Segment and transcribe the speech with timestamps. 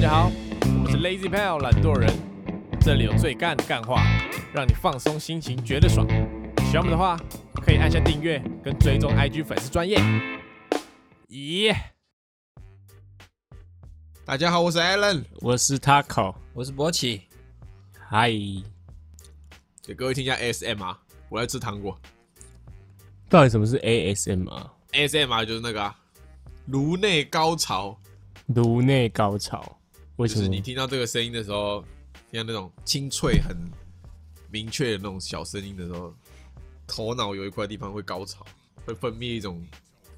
[0.00, 0.32] 家好，
[0.62, 2.10] 我们是 Lazy Pal 懒惰人，
[2.80, 4.02] 这里有最干的干话，
[4.50, 6.08] 让你放松心情，觉得爽。
[6.70, 7.18] 喜欢我们的话，
[7.62, 9.98] 可以按下订阅跟追踪 IG 粉丝专业。
[11.28, 11.76] 咦、
[14.24, 15.22] 大家好，我是 Alan。
[15.42, 17.20] 我是 Taco，我是博奇，
[18.08, 18.30] 嗨，
[19.82, 20.96] 给各位听一下 ASMR，
[21.28, 22.00] 我在吃糖果。
[23.28, 25.94] 到底什么是 ASMR？ASMR 就是那个啊，
[26.68, 27.98] 颅内高潮，
[28.46, 29.76] 颅内高潮？
[30.20, 30.40] 为什么？
[30.40, 31.82] 就是你听到这个声音的时候，
[32.30, 33.56] 听到那种清脆、很
[34.50, 36.14] 明确的那种小声音的时候，
[36.86, 38.44] 头脑有一块地方会高潮，
[38.84, 39.64] 会分泌一种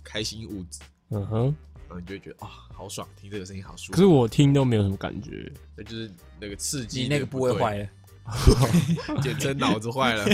[0.03, 1.45] 开心物质，嗯哼，
[1.89, 3.93] 然后你就会觉得啊、好爽，听这个声音好舒服。
[3.93, 5.51] 可是我听都没有什么感觉。
[5.77, 6.11] 那就是
[6.41, 10.27] 那个刺激，你那个部位坏了，了， 简称脑子坏了。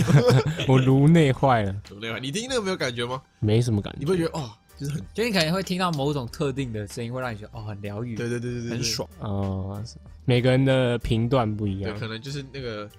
[0.67, 3.21] 我颅内坏了，颅内坏，你听那个没有感觉吗？
[3.39, 3.99] 没什么感觉。
[3.99, 4.49] 你会觉得哦，
[4.79, 9.09] 就是很就你可能会听到某种特定的声音，会让你觉得哦很疗愈，对对对对对，对很爽。
[9.19, 9.83] 哦、
[10.23, 12.07] 每个人的频段不一对，样可。
[12.07, 12.89] 能就是那个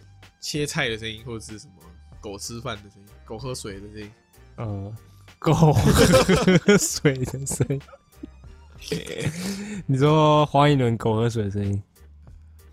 [0.40, 1.72] 切菜的声音，或者是什么
[2.20, 4.10] 狗吃饭的声音，狗喝水的声音。
[4.58, 4.94] 嗯，
[5.38, 5.72] 狗喝
[6.76, 7.80] 水的声音。
[9.86, 11.82] 你说黄一伦狗喝水的声音，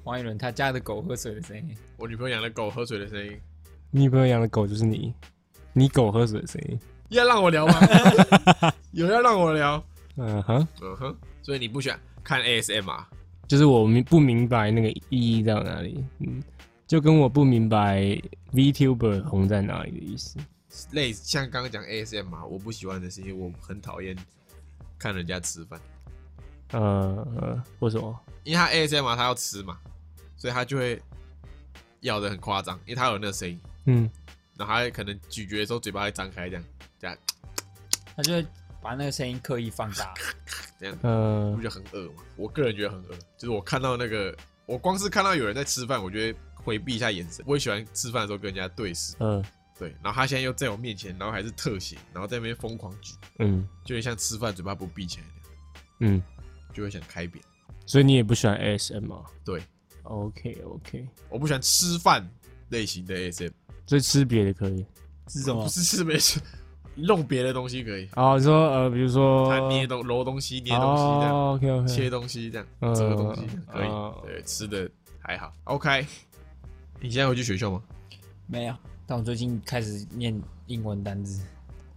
[0.03, 3.39] 黄一伦他家的狗喝水的声音，我女朋友养的狗喝水的声音，
[3.91, 5.13] 你女朋友养的狗就是你，
[5.71, 6.77] 你狗喝水的声音。
[7.09, 7.79] 要让我聊吗？
[8.97, 9.83] 有要让我聊？
[10.15, 13.05] 嗯哼，嗯哼，所以你不喜欢看 ASMR？
[13.47, 16.41] 就是我明不明白那个意义在哪里，嗯，
[16.87, 18.01] 就跟我不明白
[18.53, 20.39] VTuber 红在哪里的意思。
[20.93, 24.17] 类似像刚刚讲 ASMR，我不喜欢的是因为我很讨厌
[24.97, 25.79] 看人家吃饭，
[26.71, 28.19] 呃，呃为什么？
[28.43, 29.77] 因为他 ASMR 他要吃嘛，
[30.35, 30.99] 所以他就会
[32.01, 34.09] 咬的很夸张，因为他有那个声音，嗯，
[34.57, 36.63] 然后他可能咀嚼的时候嘴巴会张开这样，
[36.99, 37.15] 这样
[38.15, 38.43] 他就会
[38.87, 40.13] 把那个声音刻意放大。
[40.79, 40.97] 这样。
[41.01, 42.23] 呃不，觉得很恶吗？
[42.37, 44.33] 我个人觉得很恶，就是我看到那个，
[44.65, 47.43] 我光是看到有人在吃饭，我觉得回避一下眼神。
[47.45, 49.43] 我也喜欢吃饭的时候跟人家对视，嗯，
[49.77, 49.89] 对。
[50.01, 55.25] 然后他现在又在我面前，然后还是特写，然后在那边疯狂举，嗯就有点像吃饭嘴巴不闭起来
[55.99, 56.23] 那样，嗯，
[56.73, 57.43] 就会想开扁。
[57.85, 59.25] 所以你也不喜欢 ASMR？
[59.43, 59.61] 对
[60.03, 62.25] ，OK OK，我不喜欢吃饭
[62.69, 63.51] 类型的 ASM，
[63.85, 64.85] 所以吃别的可以。
[65.27, 65.69] 是什么不？
[65.69, 66.39] 是吃没吃，
[66.97, 73.41] 弄别的东西可以，哦，你说呃，比如说他捏东揉东西，捏东西这样，哦，OK OK，切东西这样，嗯折东西
[73.71, 74.15] 可以哦。
[74.25, 75.53] 对，吃的还好。
[75.65, 76.05] OK，
[76.99, 77.81] 你现在回去学校吗？
[78.47, 78.73] 没有，
[79.05, 81.43] 但我最近开始念英文单字，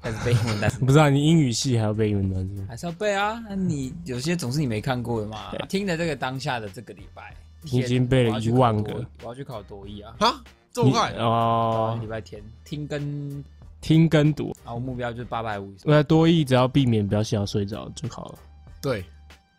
[0.03, 3.43] 开始背英文单词， 不知道你英语系还要背英文单词，还是要背啊。
[3.49, 5.53] 那你有些总是你没看过的嘛。
[5.69, 10.15] 听的这个当下的这个礼拜，你已经背了一万个，我要去考多一啊。
[10.19, 11.13] 啊，这么快？
[11.19, 13.43] 哦礼，拜天听跟
[13.81, 15.75] 听跟读，啊，我目标就是八百五。
[15.85, 18.39] 那多义只要避免不要写到睡着就好了。
[18.83, 19.05] 对，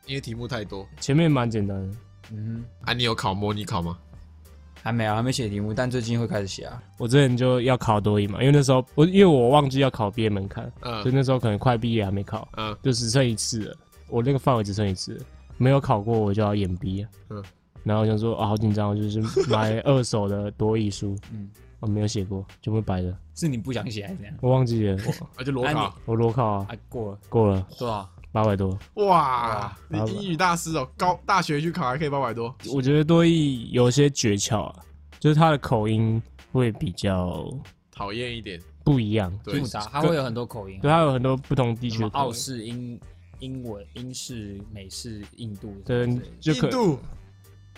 [0.06, 1.98] 因为题目太多前面蛮简单的，
[2.32, 2.94] 嗯啊。
[2.94, 3.98] 你有考模拟考吗？
[4.00, 4.44] 哼，
[4.84, 6.82] 还没有，还没写题目，但最近会开始写啊。
[6.98, 13.78] 我之前就要考多一嘛，因为那时候我因为我忘记要考毕业门槛，嗯所以那时候可能快毕业还没考，嗯，就只剩一次了。
[14.10, 15.26] 我那个范围只剩一次了，
[15.58, 17.06] 没有考过我就要延毕。
[17.30, 17.44] 嗯，
[17.84, 21.50] 然后我想说啊，好紧张，我就是买二手的多义书，嗯，
[21.82, 24.34] 我没有写过，全部白的，是你不想写还是怎样？
[24.40, 26.68] 我忘记了，我 而且裸考，我裸考啊。
[26.70, 27.20] 啊，过了。
[27.28, 27.68] 过了。
[27.78, 28.10] 多少？
[28.32, 28.80] 八百多。
[28.94, 34.80] 哇，你哇英语大师哦，高大学去考还可以八百多，我觉得多益有些诀窍啊，
[35.20, 36.22] 就是他的口音
[36.54, 37.46] 会比较
[37.92, 38.58] 讨厌一点。
[38.84, 39.60] 不一样，对。
[39.60, 40.78] 复杂，它会有很多口音。
[40.78, 42.34] 啊，对，它有很多不同地什么澳区的口音。
[42.34, 43.00] 式英、
[43.40, 47.00] 英文、英式、美式、印度对之类的，就可印度，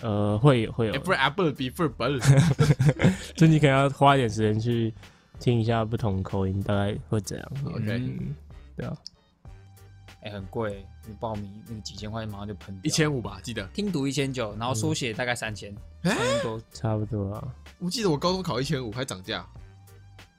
[0.04, 2.20] 呃会有会有哎，，不是 apple 比 f 本，
[3.36, 4.94] 就你可能要花一点时间去
[5.40, 7.52] 听一下不同口音大概会怎样。
[7.66, 8.36] OK 嗯，
[8.76, 8.98] 对啊，
[10.22, 13.66] 哎，很贵，你报名那个几千块马上就喷一千五吧，记得。
[13.68, 17.56] 听读一千九，然后书写大概三千，哎三千多，差不多啊。
[17.80, 19.48] 我记得我高中考一千五还涨价，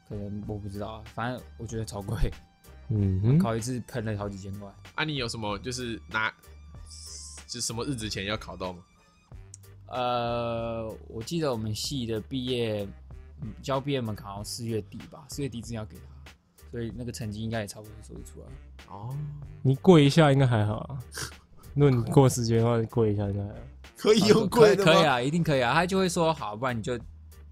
[0.08, 2.30] 可能我不知道啊，反正我觉得超贵，
[2.90, 4.68] 嗯哼，考一次喷了好几千块。
[4.94, 6.30] 啊，你有什么就是拿，
[7.46, 8.80] 就什么日子前要考到吗？
[9.94, 12.86] 呃，我记得我们系的毕业
[13.42, 16.32] 嗯交毕业门槛好像四月底吧，四月底之前要给他，
[16.70, 18.46] 所以那个成绩应该也差不多说得出来。
[18.92, 19.14] 哦，
[19.62, 20.98] 你过一下应该还好啊。
[21.74, 23.54] 如果你过时间的话，你过一下应该还好。
[23.96, 24.92] 可以用可贵的吗？
[24.92, 26.98] 以可以啊，一定可以啊，他就会说好，不然你就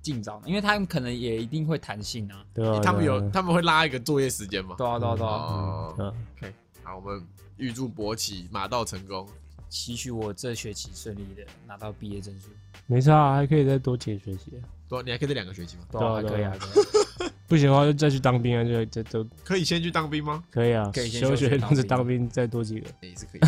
[0.03, 2.45] 尽早，因为他们可能也一定会弹性啊。
[2.53, 4.75] 对啊，他们有啊他们会拉一个作业时间嘛？
[4.77, 7.25] 对啊对啊对啊，哦对啊，，OK，好，我们
[7.57, 9.29] 预祝博起马到成功。
[9.73, 12.49] 期许我这学期顺利的拿到毕业证书。
[12.87, 14.53] 没差啊，还可以再多几个学期。
[14.87, 15.85] 对啊，你还可以这两个学期吗？
[15.91, 16.81] 对啊，可
[17.25, 20.45] 以 不行的话就再去当兵啊，就这都可以先去当兵吗？
[20.51, 20.91] 可以啊。
[20.93, 22.87] 可以先休休学当学同时兵当兵，再多几个。
[23.01, 23.39] 也是可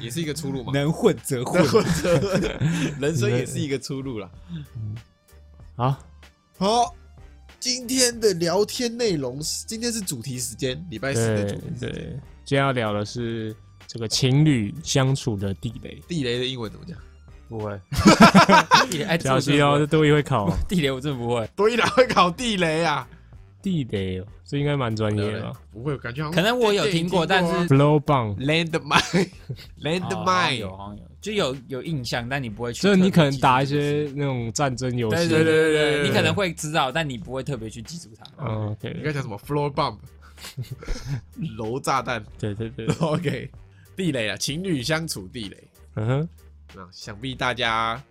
[0.04, 0.72] 也是一个出路嘛。
[0.72, 1.62] 能混则混。
[1.68, 2.40] 混则混
[2.98, 4.30] 人生也是一个出路啦。
[5.76, 6.02] 好，
[6.58, 6.94] 好，
[7.60, 11.92] 今天的聊天内容是，今天是主题时间，礼拜四的主题时间。
[11.92, 12.02] 对，
[12.44, 13.54] 今天要聊的是
[13.92, 16.00] 这个情侣相处的地雷。
[16.08, 16.96] 地雷的英文怎么讲？
[17.46, 17.78] 不会。
[18.90, 20.56] 地雷哎，这小心哦，这多一会考哦。
[20.66, 23.06] 地雷我真的不会，多一哪会考地雷啊？
[23.60, 32.80] 地雷哦，这应该蛮专业的吧不会，感觉好像可能我有听过，但是？Flow bomb，landmine，landmine， 哦好像有好像有，就有有印象，但你不会去。
[32.80, 35.28] 就是你可能打一，些那种战争游戏。
[35.28, 38.24] 对对对对你可能会知道，但你不会特别去记住它。
[38.38, 39.98] 嗯你，OK，该讲什么？floor bomb，
[41.58, 42.24] 楼炸弹。
[42.38, 43.50] 对对对，OK，
[44.02, 45.68] 地雷啊，情侣相处地雷。
[45.94, 46.28] 嗯哼，
[46.74, 48.02] 那想必大家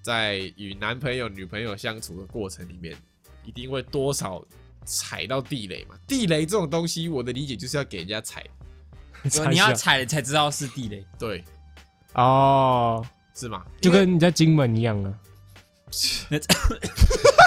[0.00, 2.96] 在与男朋友、女朋友相处的过程里面，
[3.44, 4.42] 一定会多少
[4.86, 5.94] 踩到地雷嘛。
[6.06, 8.42] 地雷这种东西，我的理解就是要给人家踩，
[9.30, 11.04] 就你要踩了才知道是地雷。
[11.18, 11.44] 对，
[12.14, 13.62] 哦，是吗？
[13.78, 15.12] 就跟你在金门一样啊。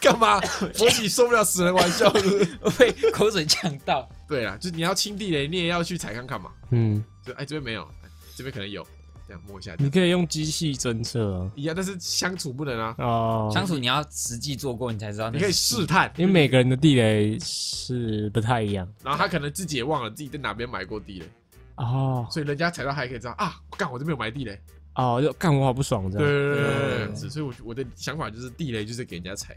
[0.00, 0.40] 干嘛？
[0.40, 4.08] 佛喜受不了死人玩笑是不是被口水呛到。
[4.26, 6.50] 对啊，就是你要清地雷，你也要去踩看看嘛。
[6.70, 8.86] 嗯，就哎这边没有，哎这边可能有，
[9.26, 9.74] 这样摸一下。
[9.78, 11.50] 你可以用机器侦测啊。
[11.54, 15.30] 一样，但是相处不能啊，哦，相处你要实际做过，你才知道。
[15.30, 18.88] 你可以试，探，因为每个人的地雷是不太一样。
[19.04, 21.28] 然后他可能自己也忘了自己在哪边埋过地雷，
[21.76, 24.58] 哦所以人家踩到还可以知道啊，干我这边有埋地雷。
[24.94, 26.26] 哦，就干我好不爽这样。
[26.26, 29.56] 对对对对对对，所以我我的想法就是地雷就是给人家踩，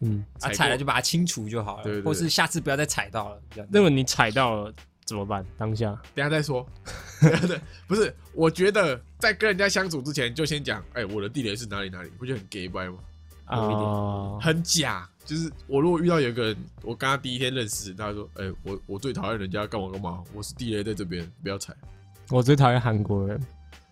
[0.00, 3.40] 嗯，啊，踩了就把它清除就好了，对对对或是下次不要再踩到了。
[3.70, 4.74] 那么你踩到了
[5.04, 5.44] 怎么办？
[5.56, 6.66] 当下等一下再说。
[7.20, 12.98] 对，不是，我觉得在跟人家相处之前就先讲，哎，我的地雷是哪里哪里，不就很 gay 掰吗？
[13.46, 15.08] 啊哦，很假。
[15.24, 21.74] 就是我如果遇到有一个人，我跟他第一天认识，他说，哎，我我最讨厌人家干嘛干嘛，我是地雷在这边，不要踩。
[22.30, 23.40] 我最讨厌韩国人。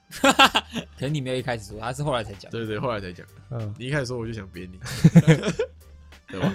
[0.23, 2.51] 可能你没有一开始说，他是后来才讲。
[2.51, 3.27] 对对对，后来才讲。
[3.51, 4.79] 嗯你一开始说我就想扁你，
[6.29, 6.53] 对吧？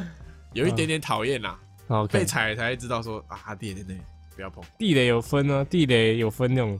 [0.54, 2.26] 有一点点讨厌啦，被，OK。
[2.26, 4.00] 踩才知道说啊，地雷在那，
[4.36, 4.64] 不要碰。
[4.78, 6.80] 地雷有分啊，地雷有分那种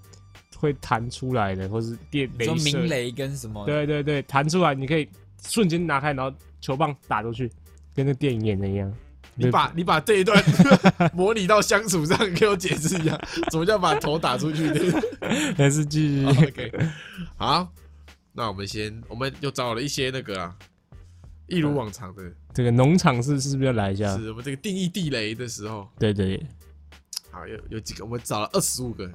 [0.58, 2.88] 会弹出来的，或是电雷说明。
[2.88, 3.66] 雷跟什么？
[3.66, 5.08] 对对对，弹出来你可以
[5.48, 7.50] 瞬间拿开，然后球棒打出去，
[7.96, 8.94] 跟那电影演的一样。
[9.34, 10.44] 你把你把这一段
[11.16, 13.18] 模拟到相处上，给我解释一下，
[13.50, 15.02] 什么叫把头打出去的
[15.56, 16.26] 还是继续。
[16.26, 16.72] ？OK，
[17.38, 17.72] 好，
[18.34, 20.56] 那我们先，我们又找了一些那个啊，
[21.52, 24.18] 一如往常的，这个农场是是不是要来一下？
[24.18, 26.42] 是我们这个定义地雷的时候，对对，
[27.30, 29.12] 好，有有几个，我们找了二十五个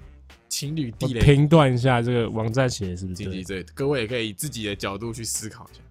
[0.48, 3.42] 情侣地雷评断一下这个网站写的是不是对？
[3.42, 5.82] 对，各位也可以以自己的角度去思考一下。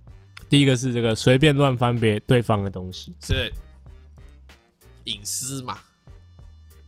[0.47, 3.51] 第一个是这个随便乱翻别对方的东西，是
[5.05, 5.79] 隐私嘛？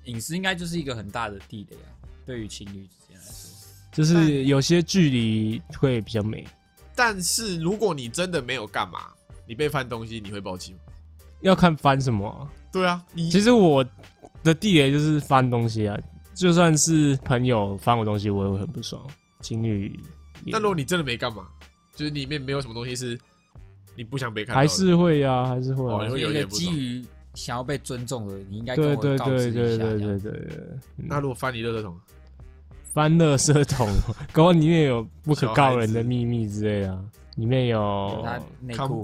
[0.05, 1.89] 隐私应该就是一个很大的地雷啊，
[2.25, 3.49] 对于情侣之间来说。
[3.91, 6.45] 就是有些距离会比较美。
[6.95, 9.11] 但是如果你真的没有干嘛，
[9.47, 10.79] 你被翻东西，你会爆气吗？
[11.41, 13.85] 要看翻什么啊、对啊，你其实我
[14.43, 15.97] 的地雷就是翻东西啊，
[16.33, 19.01] 就算是朋友翻我东西，我也会很不爽。
[19.39, 19.99] 情侣
[20.43, 21.47] 也，但如果你真的没干嘛，
[21.95, 23.17] 就是里面没有什么东西是
[23.95, 25.97] 你不想被看还是会啊，还是会啊。
[25.97, 26.11] 哦你。
[26.11, 27.05] 会有点基于
[27.35, 30.57] 想要被尊重的，你应该跟对对对对对对对对，
[30.97, 31.05] 嗯。
[31.07, 31.95] 那如果翻你垃圾桶，
[32.93, 33.87] 翻垃圾桶，
[34.33, 36.99] 搞不好里面有不可告人的秘密之类的啊，
[37.37, 38.23] 里面有
[38.59, 39.01] 内裤。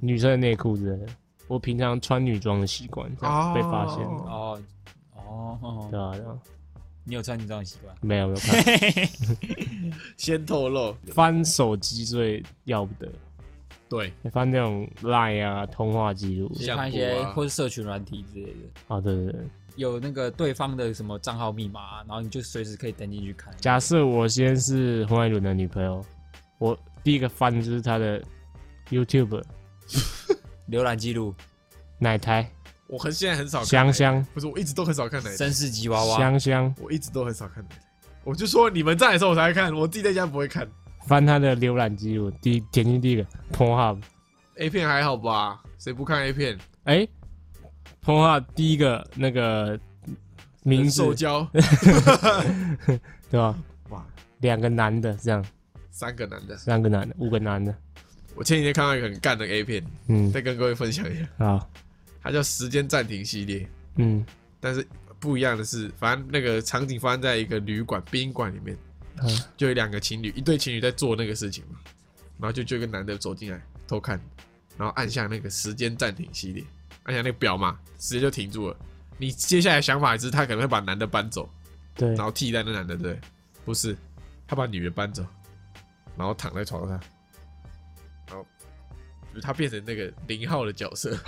[0.00, 1.12] 女生的内裤之类的。
[1.46, 4.60] 我平常穿女装的习惯，这样被发现了，哦
[5.14, 6.38] 哦，对啊，对啊，
[7.04, 7.94] 你有穿女装的习惯？
[8.00, 8.64] 没有没有看，
[10.16, 13.12] 先透露，翻手机最要不得，
[13.90, 19.40] 对，翻那种 Line 啊通话记录，就是看一些或是社群软体之类的，啊对对对，
[19.76, 23.54] 有那个对方的什么账号密码，然后你就随时可以登进去看。
[23.58, 26.02] 假设我先是洪爱伦的女朋友，
[26.56, 28.20] 我第一个翻的就是他的
[28.90, 29.40] YouTube
[30.68, 31.32] 浏览记录、
[31.98, 32.50] 奶台。
[32.86, 34.26] 我很现在很少看香香。
[34.34, 37.82] 不是，我一直都很少看奶台，绅士吉娃娃，香香，我一直都很少看奶台。
[38.24, 40.66] 我就说你们在的时候我才会看，我自己在家不会看。
[41.06, 45.62] 翻他的浏览记录，第一点进第一个 Pornhub，A 片还好吧？
[45.78, 46.58] 谁不看 A 片？
[46.84, 47.06] 哎
[48.02, 49.78] ，Pornhub 第一个那个
[50.62, 50.90] 名字。
[50.90, 51.46] 受教，
[53.30, 53.54] 对吧？
[53.90, 54.06] 哇，
[54.40, 55.44] 两个男的这样，
[55.94, 56.56] 三个男的。
[56.56, 57.72] 三个男的，五个男的，
[58.34, 61.70] 我前几天看到一个很干的 A 片，嗯，再跟各位分享一下，好，
[62.20, 63.68] 它叫时间暂停系列。
[63.96, 64.26] 嗯。
[64.58, 64.84] 但是
[65.20, 68.76] 不一样的是，反正那个场景发生在一个旅馆、宾馆里面，
[69.22, 69.40] 嗯。
[69.56, 71.78] 就有两个情侣，一对情侣在做那个事情嘛，
[72.40, 74.20] 然后就就有一个男的走进来偷看，
[74.76, 76.64] 然后按下那个时间暂停系列，
[77.04, 78.76] 按下那个表嘛，直接就停住了。
[79.16, 81.48] 你接下来想法是，他可能会把男的搬走，
[81.94, 82.08] 对。
[82.14, 83.16] 然，后替代那男的，对？
[83.64, 83.96] 不是，
[84.48, 85.24] 他把女的搬走，
[86.16, 87.00] 然后躺在床上，
[88.26, 88.46] 然后
[89.30, 91.16] 就是他变成那个零号的角色，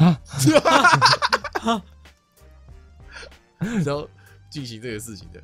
[3.58, 4.08] 然后
[4.50, 5.42] 进行这个事情的，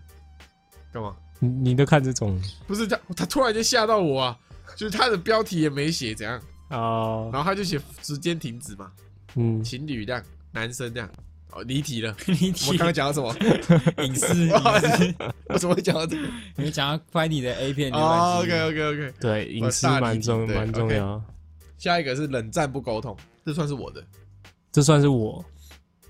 [0.92, 1.16] 干嘛？
[1.38, 2.40] 你你都看这种？
[2.66, 4.38] 不是他，他突然间吓到我啊！
[4.76, 8.92] 就是他的标题也没写怎样，哦，然后他就写时间停止嘛，
[9.34, 10.22] 嗯，情侣这样，
[10.52, 11.10] 男生这样，
[11.52, 12.14] 哦，离题了。
[12.26, 13.34] 你我们刚刚讲到什么？
[14.04, 15.14] 隐 私隐私，
[15.48, 16.28] 我怎 么会讲到这个？
[16.56, 19.14] 你讲到拍你的 A 片浏哦览器，OK OK OK。
[19.20, 21.24] 对，隐私大离题蛮重对蛮重 OK 要。
[21.78, 24.02] 下一个是冷战不沟通，这算是我的。
[24.70, 25.44] 这算是我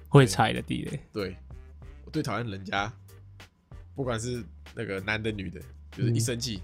[0.09, 1.01] 会踩的地雷。
[1.13, 1.37] 对，
[2.05, 2.93] 我最讨厌人家，
[3.97, 4.45] 不管是
[4.75, 5.61] 那个男的女的，
[5.97, 6.57] 就是一嗯生气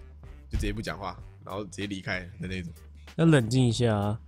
[0.51, 2.73] 就直接不讲话，然后直接离开的那种。
[3.17, 4.21] 要冷静一下啊，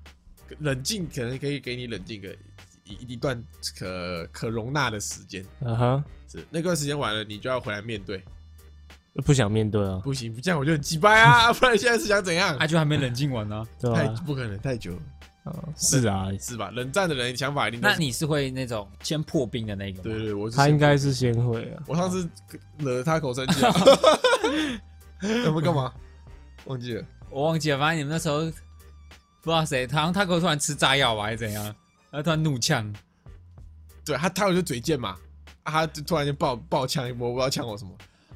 [0.59, 2.35] 冷静可能可以给你冷静个
[2.95, 3.43] 一一段
[3.79, 8.23] 可可容纳的时间，啊哈，是那段时间完了，你就要回来面对。
[9.25, 11.53] 不想面对啊，不行，这样我就很鸡掰啊！
[11.55, 12.57] 不然现在是想怎样？
[12.59, 13.67] 他就还没冷静完呢。
[13.95, 14.07] 太？
[14.25, 14.93] 不可能太久
[15.77, 16.71] 是啊，是吧？
[16.71, 20.01] 冷战的人想法一定那你是会那种先破冰的那个？
[20.03, 21.83] 对对对，我是他应该是先会啊。
[21.89, 22.27] 我上次
[22.79, 23.75] 惹了他口生气啊，
[25.45, 25.93] 要不干嘛？
[26.67, 28.41] 忘记了，我忘记了，反正你们那时候
[29.43, 31.75] 不知道谁，好像他给我突然吃炸药吧，还是怎样，
[32.11, 32.93] 然后突然怒呛，
[34.05, 35.17] 对他他有就嘴贱嘛，
[35.63, 37.91] 啊，他就突然间爆爆呛一波，我不知道呛我什么，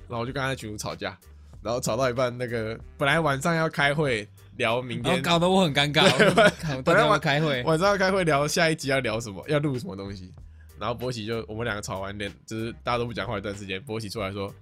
[0.08, 1.16] 然后我就跟他在群主吵架，
[1.62, 7.62] 然后吵到一半，那个本来晚上要开会聊明天，然后搞得我很尴尬， 对我看我到底要不要开会？
[7.64, 10.32] 晚上要开会聊下一集要聊什么，要录什么东西，
[10.78, 14.54] 然后波奇就我们两个吵完脸，就是大家都不讲话一段时间，波奇出来说。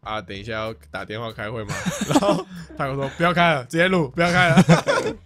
[0.00, 1.74] 啊，等一下要打电话开会嘛？
[2.08, 2.46] 然后
[2.78, 4.64] 他就说不要开了，直接录，不要开了。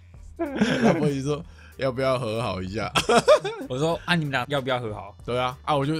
[0.38, 1.44] 然后波奇说
[1.80, 2.92] 要不要和好一下？
[3.68, 5.16] 我说啊，你们俩要不要和好？
[5.24, 5.94] 对啊，啊，我就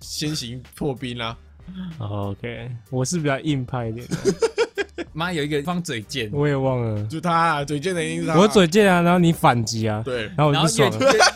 [0.00, 1.36] 先行破冰啦、
[1.98, 8.38] 哦 OK，我是比较硬派一点的， 妈有一个方嘴贱，我也忘了，就他、啊、嘴贱的一定是他。
[8.38, 11.32] 我嘴贱啊，然后你反击啊，对，然后我然后越就不爽了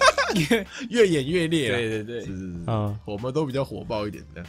[0.49, 1.77] 越越演越烈啊。
[1.77, 2.97] 对对对是，是是，啊。
[3.05, 4.45] 我们都比较火爆一点的，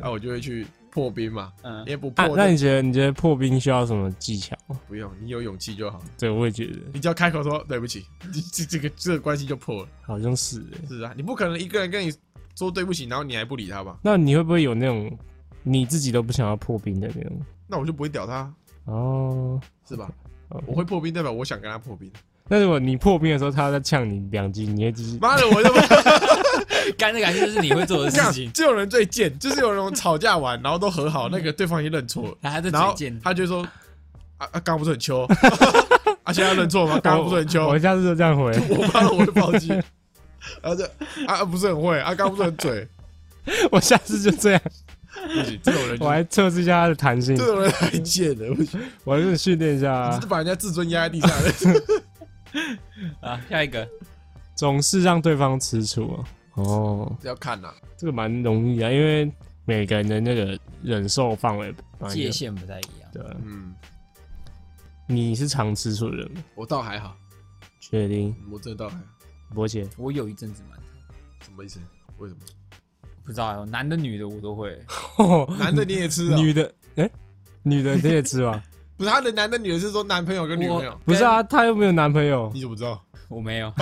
[0.00, 4.54] 那、我就会去破冰嘛，嗯因，为不啊破，就那你觉得你觉得破冰需要什么技巧？
[4.86, 9.88] 不用，你有勇气就好，对，我也觉得你只要开口说对不起，你 这这个这个关系就破了。
[10.02, 10.86] 好像是欸。
[10.86, 12.12] 是啊，你不可能一个人跟你
[12.54, 13.96] 说对不起，然后你还不理他吧？
[14.02, 15.10] 那你会不会有那种
[15.62, 17.40] 你自己都不想要破冰的那种？
[17.66, 18.52] 那我就不会屌他，
[18.84, 19.58] 哦，
[19.88, 20.10] 是吧？
[20.50, 22.12] 哦我会破冰，代表我想跟他破冰。
[22.48, 25.18] 那如果你破冰的时候，他在呛你两句，你会继续？
[25.18, 25.78] 妈的，我就不
[26.96, 32.36] 干的感觉就是你会做的事情，这种人最贱，就是有人吵架完，然后都和好，那个对方已经认错。
[32.40, 32.60] 然后
[33.22, 33.62] 他就说
[34.38, 35.22] 啊啊，刚刚不是很秋，
[36.24, 36.98] 啊现在要认错吗？
[37.02, 38.50] 刚刚不是很秋，我下次就这样回。
[38.68, 40.84] 我怕我会暴击，然后就
[41.26, 42.88] 啊啊不是很会啊，刚刚不是很嘴，
[43.70, 44.60] 我下次就这样，
[45.12, 47.36] 不行，这种人我还测试一下他的弹性。
[47.36, 50.26] 这，种人太贱了，不行，我还是训练一下是。
[50.26, 52.02] 把人家自尊压在地上的。
[53.20, 53.86] 啊，下一个。
[54.54, 56.24] 总是让对方吃醋啊。
[56.54, 59.30] 哦，要看呐，这个蛮容易啊，因为
[59.64, 61.74] 每个人的那个忍受范围
[62.10, 63.36] 界限不太一样，对啊。
[63.44, 63.74] 嗯，
[65.06, 66.42] 你是常吃醋的人吗？
[66.54, 67.16] 我倒还好，
[67.80, 68.34] 确定？
[68.50, 69.02] 我这倒还好，
[69.54, 70.78] 伯姐，我有一阵子蛮
[71.44, 71.80] 什么意思？
[72.18, 72.40] 为什么？
[73.24, 74.78] 不知道哦，男的女的我都会，
[75.58, 76.36] 男的你也吃啊？
[76.36, 77.10] 女的，哎，
[77.62, 78.62] 女的你也吃吧？
[78.98, 82.60] 不是他的男的女的是说男朋友跟女朋友，不是啊，他又没有男朋友你。
[82.60, 83.02] 怎么知道？
[83.32, 83.70] 我没有，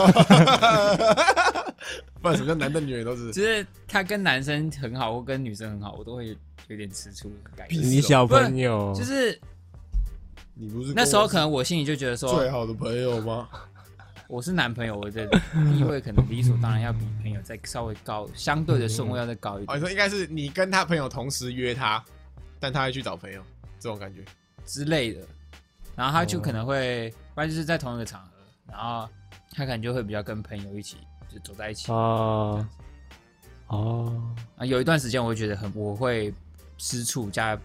[2.22, 3.32] 不然什么叫男的女的都是？
[3.32, 6.28] 就是他跟男生很好或跟女生很好，我都会
[6.68, 7.76] 有点吃醋的感觉。
[7.76, 9.36] 你小朋友就是
[10.54, 13.48] 你不是那时候可能我心里就觉得说最，好的朋友吗？
[14.28, 22.00] 我是男朋友，我的地位可能理所当然要比朋友再稍微高，相对的顺位要再高一点哦，你点说应该是你跟他朋友同时约他，
[22.60, 23.42] 但他会去找朋友，
[23.80, 24.24] 这种感觉。
[24.64, 25.20] 之类的。
[25.96, 28.30] 然后他就可能会，不然就是在同一个场合，
[28.70, 29.08] 然后
[29.50, 30.96] 他可能就会比较跟朋友一起
[31.28, 31.90] 就走在一起。
[31.92, 32.66] 哦
[33.68, 34.22] 哦，
[34.56, 36.32] 啊，有一段时间我会觉得很，我会
[36.78, 37.58] 吃醋加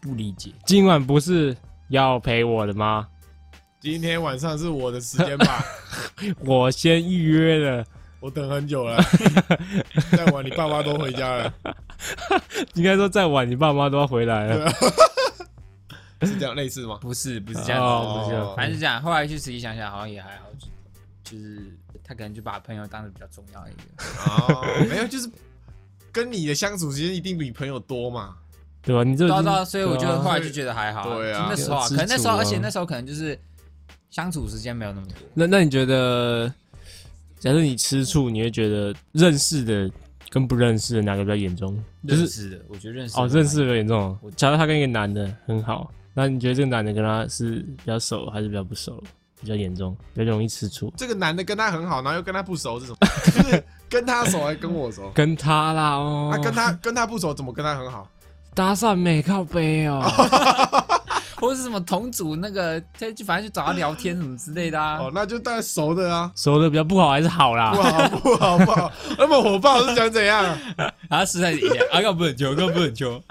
[0.00, 0.52] 不理解。
[0.64, 1.56] 今晚不是
[1.88, 3.06] 要陪我的吗？
[3.80, 5.62] 今天晚上是我的时间吧，
[6.44, 7.84] 我先预约了，
[8.20, 9.00] 我等很久了。
[10.16, 11.54] 再晚你爸妈都回家了，
[12.74, 14.70] 应该说再晚你爸妈都要回来了。
[16.22, 16.98] 是这样类似吗？
[17.00, 19.00] 不是，不是这样子，哦不是这样反正是这样。
[19.00, 20.66] 后来去仔细想想，好像也还好，就
[21.30, 23.82] 就是他可能就把朋友当的比较重要的一个。
[24.30, 25.30] 哦，没有，就是
[26.10, 28.36] 跟你的相处时间一定比朋友多嘛。
[28.80, 29.02] 对吧？
[29.04, 31.18] 你这已经对啊对啊，所以我就后来就觉得还好。
[31.18, 33.38] 对啊那时候啊，可能那时候，而且那时候可能就是
[34.08, 35.16] 相处时间没有那么多。
[35.34, 36.48] 那那你觉得
[37.38, 39.90] 假设你吃醋，你会觉得认识的
[40.30, 41.76] 跟不认识的哪个比较严重？
[42.06, 44.16] 就是认识的，我觉得认识哦，认识的比较严重。
[44.36, 49.02] 假如他跟一个男的很好，那你觉得这个男的跟他是比较熟还是比较不熟？
[49.40, 50.92] 比较严重，比较容易吃醋。
[50.96, 52.98] 这个男的跟他很好，然后又跟他不熟，是什么？
[53.24, 55.10] 就是跟他熟还跟我熟？
[55.14, 58.08] 跟他啦哦，啊，跟他跟他不熟，怎么跟他很好？
[58.54, 60.02] 搭讪没靠背哦，
[61.40, 64.98] 或者是什么同组那个，他就反正就找他聊天什么之类的啊。
[64.98, 66.32] 哦，那就当然熟的啊。
[66.34, 67.80] 熟的比较不好还是好啦不？
[67.80, 70.44] 好不好不好，那么火爆是想怎样？
[71.08, 73.22] 然 后实在一下，啊，刚不很球，刚不很球。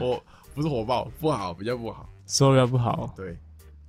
[0.00, 0.20] 火
[0.52, 2.04] 不是火爆，不好，比较不好。
[2.26, 3.12] 熟的比较不好。
[3.16, 3.36] 对，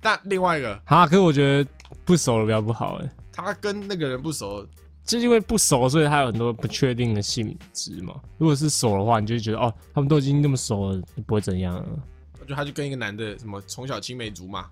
[0.00, 1.70] 但另外一个，哈，可是我觉得
[2.04, 4.66] 不熟的比较不好哎，他跟那个人不熟，
[5.04, 8.14] 就是因为不熟，所以他有很多不确定的性质嘛。
[8.38, 11.86] 如果是熟的话，你就会觉得哦，他们都已经那么熟了，不会怎样了。
[12.46, 14.66] 就他就跟一个男的什么从小青梅竹马，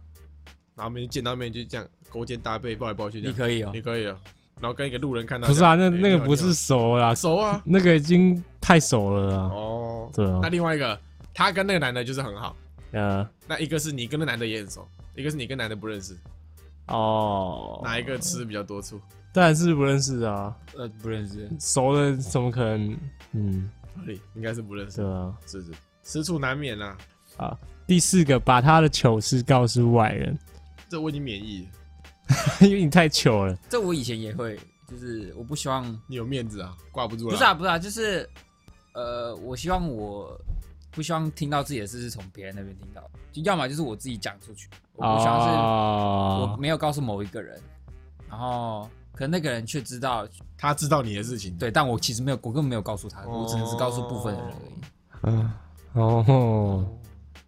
[0.77, 4.17] 然后没见到面就这样勾肩搭背抱来抱去这样，你可以哦你，可以哦。
[4.61, 7.61] 然后跟一个路人看到，不是啊，那那个不是熟啦，熟啊。
[7.65, 9.51] 那个已经太熟了啊。
[9.53, 10.97] 哦，对啊那，另外一个，
[11.35, 12.55] 他跟那个男的就是很好，
[12.95, 16.17] 呃，那一个是你跟那男的也很熟，一个是你跟男的不认识，
[16.87, 19.01] 哦，哪一个吃比较多醋？
[19.33, 21.51] 当然是不认识啊，呃，不认识。
[21.59, 22.97] 熟的怎么可能？
[23.33, 25.37] 嗯，合理，应该是不认识对，啊。
[25.45, 25.73] 是是，
[26.05, 26.97] 吃醋难免啊，
[27.85, 30.39] 第四个，把他的糗事告诉外人，
[30.89, 31.67] 这我已经免疫
[32.29, 32.31] 了，
[32.69, 33.59] 因为你太糗了。
[33.69, 34.57] 这我以前也会，
[34.89, 37.33] 就是我不希望，你有面子啊，挂不住了。
[37.33, 38.31] 不是啊，不是啊，就是
[38.93, 40.41] 呃，我希望我
[40.95, 47.61] 不希望听到自己的事是从别人那边听到的，就要么就是我自己讲出去，我不希望是我哦，没有告诉某一个人，
[48.29, 54.51] 然后可能那个人却知道，他知道你的事情，对，但我其实没有，我根本没有告诉他，我只能是告诉部分的人
[55.23, 55.53] 而已，嗯，
[55.95, 56.87] 哦，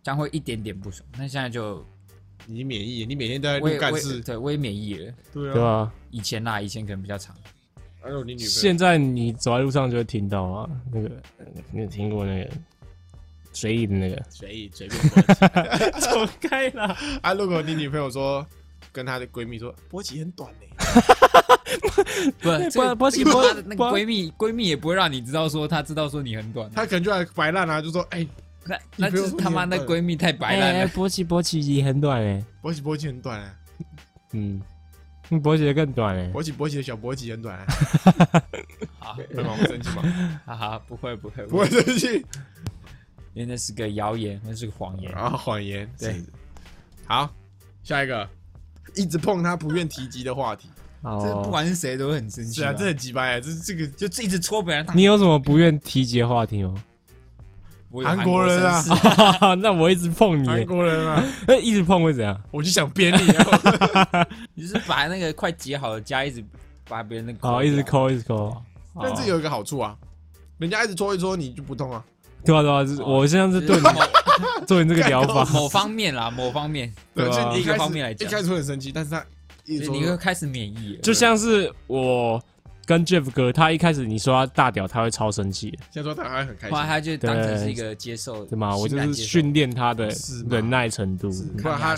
[0.03, 1.09] 这样会一点点不爽。
[1.17, 1.85] 那现在就
[2.47, 5.13] 你免疫，你每天都在我也我也录干事，对我也免疫了。
[5.33, 5.63] 对对。
[5.63, 5.93] 吧？
[6.11, 7.35] 以前啦，以前可能比较长。
[8.01, 11.11] 还有你女朋友，现在你走在路上就会听到啊，那个
[11.73, 12.51] 你有听过那个
[13.57, 14.23] 随意的那个？
[14.29, 15.23] 随意随便说
[16.27, 16.95] 走开啦！
[17.23, 17.33] 啊。
[17.33, 18.47] 如果你女朋友说
[18.93, 20.67] 跟她的闺蜜说波奇很短呢，
[22.41, 26.71] 不是，这个波奇这个波那个闺蜜，闺蜜也不会让你知道说她知道说你很短。
[26.71, 28.27] 她可能就来白烂啊，就说哎，
[28.67, 30.89] 那那就是他妈那闺蜜太白烂哎，了。
[30.89, 33.55] 波奇波奇也很短哎，波奇波奇很短啊，
[34.33, 34.61] 嗯，
[35.43, 36.29] 波奇的更短哎。
[36.29, 37.67] 波奇波奇的小波奇很短啊，
[38.99, 39.57] 好，会吗？
[39.57, 40.03] 会生气吗？
[40.47, 42.25] 哈哈，不会不会不会，生气。
[43.37, 45.13] 因为那是个谣言，那是个谎言。
[45.13, 46.23] 然后谎言，对，
[47.05, 47.31] 好，
[47.85, 48.27] 下一个，
[48.95, 50.71] 一直碰他不愿提及的话题，
[51.05, 54.87] 这不哦，管是谁都会很生气啊，这很鸡掰啊，这这个就一直戳别人。
[54.95, 56.75] 你有什么不愿提及的话题吗？
[58.03, 58.83] 韩国人啊
[59.61, 62.41] 那我一直碰你，韩国人啊，哎，一直碰会怎样？
[62.51, 66.43] 我就想扁你啊，你是把那个快结好的痂一直
[66.89, 68.35] 把别人的哦，一直抠，一直抠。
[68.47, 68.63] 哦
[69.03, 69.95] 但这有一个好处啊，
[70.57, 72.03] 人家一直戳一戳你就不痛啊，
[72.47, 73.99] 对啊对啊，我现在是对某你
[74.67, 79.25] 做你这个疗法，某方面啦，某方面，对，对啊一个方面来讲一开始会很生气，但是他
[79.65, 80.99] 一直你会开始免疫。
[81.03, 82.43] 就像是我
[82.85, 88.77] 跟 Jeff 哥，他一开始你说他大屌，他会超生气的，现在说他还很开心，后来他就当成是一个接受，对吗？
[88.77, 90.09] 我就是训练他的
[90.49, 91.31] 忍耐程度。
[91.61, 91.97] 不然他。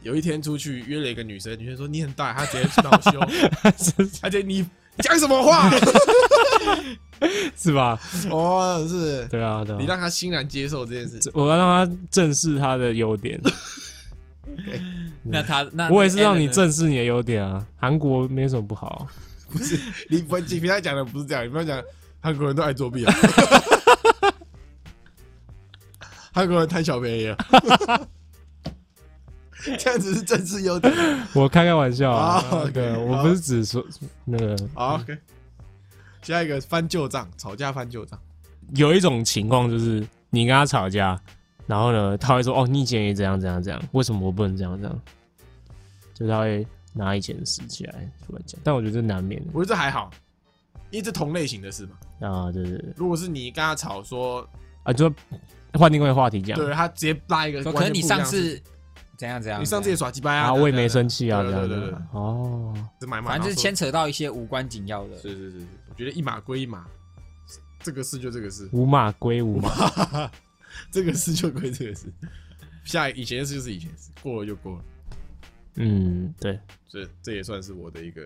[0.00, 3.18] 有一天出去约了一个女生，女生说你很大，他直接恼羞，
[4.22, 4.64] 而且你
[5.00, 5.68] 讲什么话？
[7.56, 7.98] 是吧？
[8.30, 9.78] 哦，是对啊，对啊。
[9.80, 13.40] 你让他欣然接受这件事，我要让他正视他的优点，
[15.22, 17.64] 那他那我也是让你正视你的优点啊。
[17.76, 19.06] 韩国没什么不好，
[19.50, 19.78] 不是
[20.08, 21.82] 你不你平常讲的不是这样，你不要讲
[22.20, 23.14] 韩国人都爱作弊啊，
[26.32, 27.36] 韩国人贪小便宜啊，
[29.78, 30.92] 这样子是正式优点。
[31.34, 33.84] 我开开玩笑啊对，我不是只说
[34.24, 35.18] 那个，好，OK。
[36.34, 38.18] 下一个翻旧账，吵架翻旧账。
[38.74, 41.18] 有一种情况就是你跟他吵架，
[41.66, 45.00] 然后呢，他会说：“哦，你以前也怎样怎样怎样，为什么我不能这样这样？”
[46.12, 47.92] 就他会拿以前的事起来
[48.26, 50.10] 出来讲，但我觉得这难免的我觉得这还好，
[50.90, 52.28] 因为这同类型的事嘛。
[52.28, 54.46] 啊，对对对如果是你跟他吵说，
[54.82, 55.10] 啊，就
[55.74, 58.60] 换另外一个话题讲对他直接拉一个可能你上次
[59.18, 65.16] 怎样怎样，你上次也耍鸡巴啊，啊，我也没生气啊，对对对对哦，是买马，反正就是牵扯到一些无关紧要的。
[65.18, 66.86] 是是是是，我觉得一码归一码，
[67.80, 70.30] 这个事就这个事，五码归五码，
[70.92, 72.06] 这个事就归这个事。
[72.84, 74.84] 下以前的事就是以前的事，过了就过了。
[75.74, 78.24] 嗯，对，这这也算是我的一个，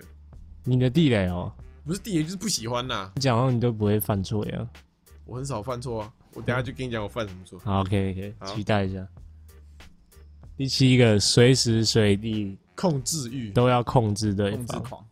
[0.63, 1.51] 你的地雷哦，
[1.87, 3.11] 不是地雷就是不喜欢呐。
[3.15, 4.69] 你讲好像你都不会犯错一样。
[5.25, 7.59] 我很少犯错啊，我等下就跟你讲我犯什么错。
[7.61, 9.07] 好，OK OK，期待一下。
[10.63, 14.59] 第七个，随时随地控制欲，都要控制对方。
[14.59, 15.05] 控制狂，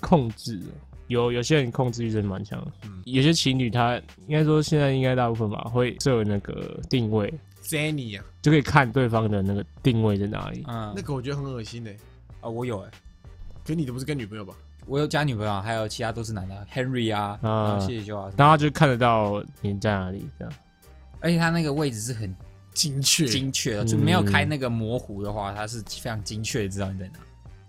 [0.00, 0.56] 控制。
[0.56, 0.72] 哦，
[1.08, 3.02] 有有些人控制欲真的蛮强的，嗯。
[3.04, 7.30] 有些情侣他应该说现在应该大部分吧会设那个定位
[7.62, 10.64] ，，，Zenny 啊，就可以看对方的那个定位在哪里。
[10.66, 11.90] 嗯，那个我觉得很恶心的。
[12.40, 12.90] 啊，我有哎，
[13.62, 14.54] 可你的不是跟女朋友吧？
[14.86, 17.64] 我有加女朋友，还有其他都是男的，Henry 啊，啊。
[17.68, 20.54] 然后谢谢修啊，然后他就看得到你在哪里，这样。
[21.20, 22.34] 而且他那个位置是很
[22.80, 27.18] 精确，精确，就没有开那个模糊的话，它是非常精确的知道你在哪。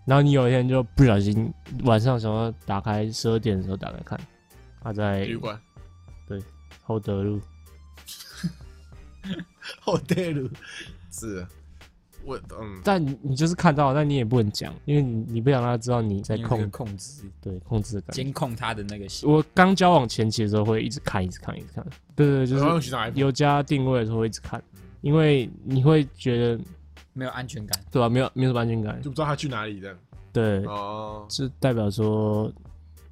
[0.05, 4.17] 然后你有一天就不小心晚上时候打开十二点的时候打开看，
[4.81, 5.59] 他在旅馆。
[6.25, 6.41] 对
[6.81, 7.41] 厚德路，
[9.81, 10.49] 后德路。
[11.11, 11.45] 是，
[12.23, 17.23] 我嗯，但你你就是看到，但你也不能讲，因为你你不想让他知道你在控控制。
[17.41, 18.15] 对控制感。
[18.15, 21.85] 监控他的那个我刚交往前期的时候会一直看，一直看，一直看。
[22.15, 24.61] 对对对，就是有加定位的时候会一直看，
[25.01, 26.63] 因为你会觉得
[27.13, 27.79] 没有安全感。
[27.91, 29.01] 对吧、没有没有什么安全感。
[29.01, 29.95] 就，不知道他去哪里的。
[30.33, 32.51] 对，哦，是代表说，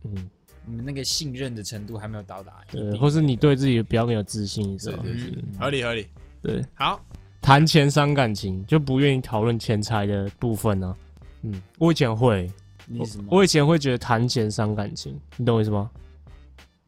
[0.04, 0.30] 嗯，
[0.66, 5.60] 你们那个信任的程度还没有到达对，或是你对自己比较没有自信是吧，对对对嗯。
[5.60, 6.08] 合理合理。
[6.42, 7.04] 对，好，
[7.42, 10.96] 谈钱伤感情，就不愿意讨论钱财的部分呢、
[11.42, 12.50] 嗯，我以前会，
[12.86, 13.26] 你什么？
[13.30, 15.92] 我以前会觉得谈钱伤感情，你懂我意思吗？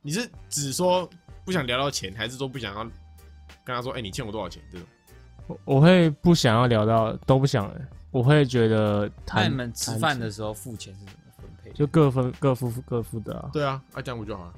[0.01, 1.09] 你是只说
[1.43, 2.89] 不想聊到钱，还是说不想要
[3.63, 4.62] 跟他说，哎，你欠我多少钱？
[4.71, 4.88] 这种
[5.47, 7.69] 我我会不想要聊到，都不想，
[8.12, 11.71] 我会觉得那你们吃饭的时候付钱是怎么分配？
[11.71, 13.50] 就各分各付各付的啊。
[13.52, 14.54] 对啊，啊这样不就好了？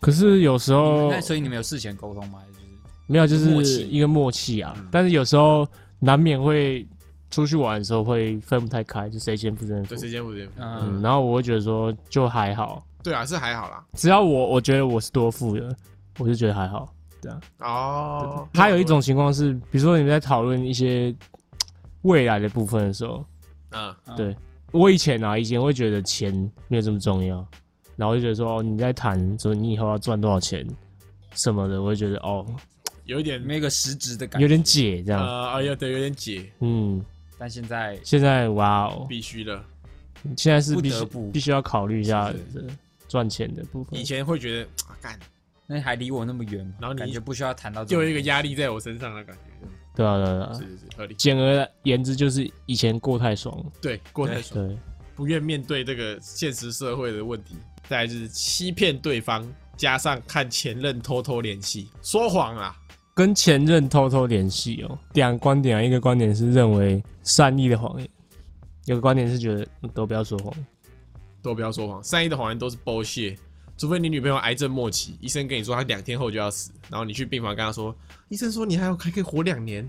[0.00, 2.40] 可是有时候那所以你们有事前沟通吗？
[2.40, 4.74] 还是就是没有，就是一个默契啊。
[4.76, 5.66] 嗯但是有时候
[5.98, 6.86] 难免会
[7.30, 9.98] 出去玩的时候会分不太开，就谁先付谁先付对，。
[9.98, 10.48] 时间不时间。
[10.56, 13.84] 嗯，嗯，然后我会觉得说就还好，对啊，是还好啦。
[13.94, 15.74] 只要我我觉得我是多付的，
[16.18, 16.92] 我就觉得还好。
[17.58, 21.14] 哦，还有一种情况是，比如说你们在讨论一些
[22.02, 23.24] 未来的部分的时候，
[23.70, 24.16] 嗯，嗯。
[24.16, 24.36] 对
[24.72, 26.32] 我以前啊，以前会觉得钱
[26.68, 27.46] 没有这么重要，
[27.96, 30.66] 然后就觉得说哦，你在谈说你以后要赚多少钱
[31.34, 32.44] 什么的，我会觉得哦，
[33.04, 35.24] 有一点那个实质的感觉，有点解这样。
[35.24, 37.04] 呃，哎呀，对，有点解，嗯，
[37.38, 39.62] 但现在现在哇哦，必须的。
[40.38, 41.30] 现在是必须不得不。
[41.32, 42.32] 必须要考虑一下
[43.08, 44.00] 赚钱的部分。
[44.00, 44.02] 以。
[44.02, 45.20] 前会觉得啊，干，
[45.66, 49.68] 那还离我那么远，然后你感觉不需要谈到就有一个压力在我身上的感觉。
[49.94, 50.52] 对啊，对啊。
[50.52, 51.14] 是是是，合理。
[51.14, 53.64] 简而言之，就是以前过太爽了。
[53.80, 54.76] 对，过太爽，对，
[55.14, 57.56] 不愿面对这个现实社会的问题。
[57.88, 59.46] 再来就是欺骗对方，
[59.76, 62.76] 加上看前任偷偷联系，说谎啊。
[63.14, 64.98] 跟前任偷偷联系哦。
[65.12, 68.08] 两个观点啊，一个观点是认为善意的谎言，
[68.86, 70.52] 有个观点是觉得嗯都不要说谎。
[71.40, 73.36] 都不要说谎，善意的谎言都是 bullshit。
[73.76, 77.94] 除非你女朋友癌症末期，医生跟你说她两天后就要死，然后你去病房跟她说，
[78.28, 79.88] 医生说你还有还可以活两年。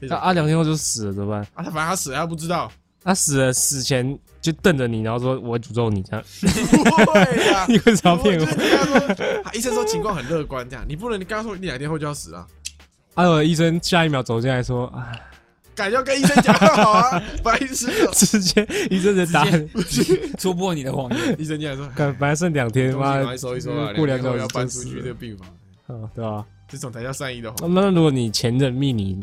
[0.00, 1.40] 这种那啊，两天后就死了怎么办？
[1.54, 2.70] 啊，他反正他死了，他不知道，
[3.02, 6.24] 他死了，死前就瞪着你，然后说我会诅咒你这样。
[6.40, 8.46] 不会呀、 你为什么要骗我？
[8.46, 12.46] 就是你跟他说，啊医生说情况很乐观，这样你不能你跟他说你两天后就要死啊，
[13.16, 15.10] 还有医生下一秒走进来说啊，
[15.78, 19.68] 敢要跟医生讲好啊，白痴哦、直接医生的答案，
[20.36, 21.40] 戳破你的谎言。
[21.40, 25.48] 医生进来说，干本来剩两天，妈收一收啊，过两小时两天后要搬出去这个病房，
[25.86, 26.44] 啊，对吧？
[26.66, 29.20] 这种才叫善意的那谎那如果你前任密你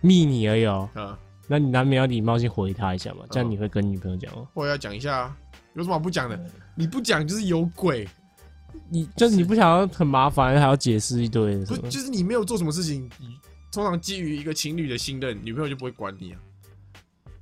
[0.00, 1.16] 密你而已哦，啊。
[1.46, 4.48] 那你难免要礼貌性回他一下嘛，这样你会跟女朋友讲吗。
[4.54, 5.36] 我要讲一下啊，
[5.74, 6.38] 有什么好不讲的？
[6.74, 8.06] 你不讲就是有鬼，
[8.90, 11.56] 你就是你不想要很麻烦，还要解释一堆？
[11.64, 13.28] 不就是你没有做什么事情，你
[13.72, 16.40] 通常基于一个情侣的信任，女朋友就不会管你啊。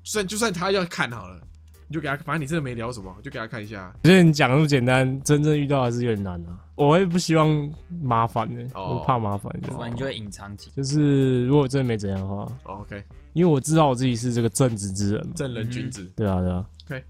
[0.03, 1.41] 就算就算他要看好了，
[1.89, 3.93] 你就给他，反正你真的没聊什么，就给他看一下。
[4.03, 6.59] 我觉得你讲那么简单，真正遇到还是有点难啊。
[6.75, 9.69] 我也不希望麻烦的，哦我怕麻烦的。
[9.69, 10.71] 不然你就会隐藏起。
[10.77, 15.33] 就是如果真的没怎样的话，哦 OK，因为我知道我自己是这个正直之人嘛。
[15.35, 16.67] 正人君子，对啊，对啊。
[16.87, 17.05] OK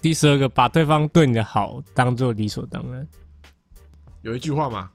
[0.00, 3.06] 第十二个，把对方对你的好当做理所当然。
[4.22, 4.90] 有一句话嘛，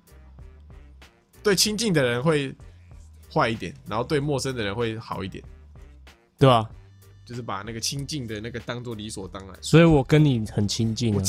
[1.43, 2.51] 对亲近的人会
[3.35, 5.43] 坏一点，然后对陌生的人会好一点，
[6.39, 6.69] 对吧、
[7.25, 9.53] 就是把那个亲近的那个当做理所当然。
[9.59, 11.21] 所以我跟你很亲近啊，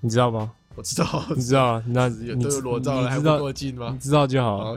[0.00, 0.50] 你知道吗？
[0.74, 1.84] 我知道，你知道啊？
[1.88, 3.98] 那有你都有裸照了，还不你知道够近吗你？
[3.98, 4.76] 知道就好。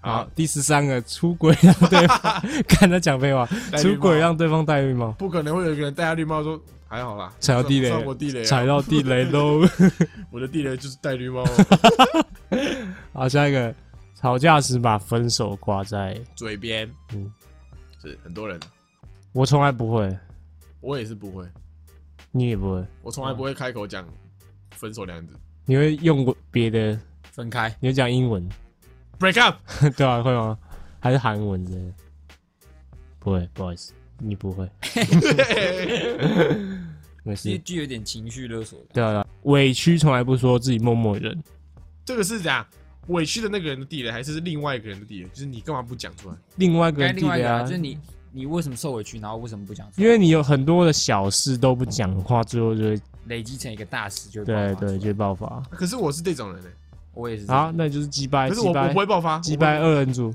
[0.00, 3.46] 好，第十三个，出轨让对方 看他讲废话，
[3.78, 9.60] 出轨让对方戴绿帽，不可能会有一个人戴下绿帽说还好啦，踩到地雷算我地雷啊，踩到地雷喽。
[10.30, 11.44] 我的地雷就是戴绿帽，
[13.12, 13.74] 好，下一个，
[14.22, 17.28] 吵架时把分手挂在，嘴边，嗯，
[18.00, 18.58] 是很多人，
[19.32, 20.16] 我从来不会，
[20.80, 21.44] 我也是不会，
[22.30, 24.06] 你也不会，我从来不会开口讲
[24.70, 26.96] 分手两个字你会用别的，
[27.32, 28.48] 分开，你会讲英文
[29.18, 29.56] ，，break up，
[29.96, 30.56] 对啊，会吗？
[31.00, 31.92] 还是韩文之类的？
[33.18, 34.70] 不会，不好意思，你不会。
[37.24, 37.42] 没事。
[37.42, 38.86] 其实具有点情绪勒索的。
[38.94, 41.42] 对啊，对啊委屈从来不说，自己默默忍。
[42.04, 42.64] 这个是怎样？
[43.08, 45.28] 委屈的那个人的地雷，还是另外一个人的地雷？
[45.28, 46.34] 就是你干嘛不讲出来？
[46.56, 47.98] 另外一个该人地雷啊另外一个啊，就，是你
[48.30, 50.04] 你为什么受委屈，然后为什么不讲出来？
[50.04, 55.62] 因为你有很多的小事都不讲话，最后就会累积成一个大事就会对对就会爆发。
[55.70, 56.70] 可是我是这种人呢、
[57.14, 60.34] 我也是这样好，那就是击败，可是我我击败不会爆发，击败二人组。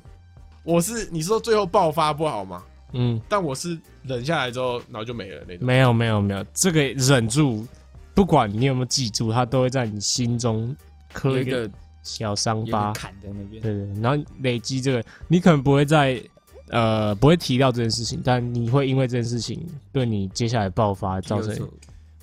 [0.63, 2.61] 我是你说最后爆发不好吗？
[2.93, 5.65] 嗯，但我是忍下来之后，然后就没了那种。
[5.65, 7.65] 没有没有没有，这个忍住，
[8.13, 10.75] 不管你有没有记住，它都会在你心中
[11.11, 11.71] 刻一个一个
[12.07, 13.11] 小伤疤砍。
[13.21, 13.61] 在那边。
[13.61, 16.21] 对对，然后累积这个，你可能不会在
[16.69, 21.69] 呃不会提到这件事情，但你会因为这件事情对你接下来爆发造成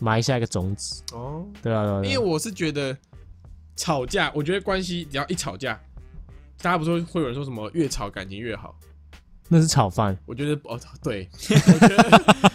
[0.01, 1.03] 埋下一个种子。
[1.13, 2.97] 哦，对啊，对啊因为我是觉得
[3.77, 5.79] 吵架，我觉得关系只要一吵架，
[6.63, 8.75] 大家不是会有人说什么越吵感情越好？
[9.47, 10.17] 那是炒饭。
[10.25, 11.97] 我觉得哦，对， 我觉得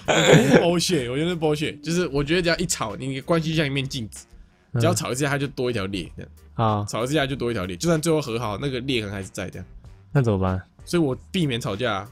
[0.10, 4.26] 我觉得是 bullshit，我觉得是 bullshit，就是我觉得只要一吵，你的关系像一面镜子，
[4.74, 6.32] 只要嗯吵一次，它就多一条裂，这样
[6.62, 9.64] 啊，吵一架就多一条裂，就算最后和好，那个裂痕还是在的，
[10.12, 10.62] 那怎么办？
[10.84, 12.12] 所以我避免吵架、啊，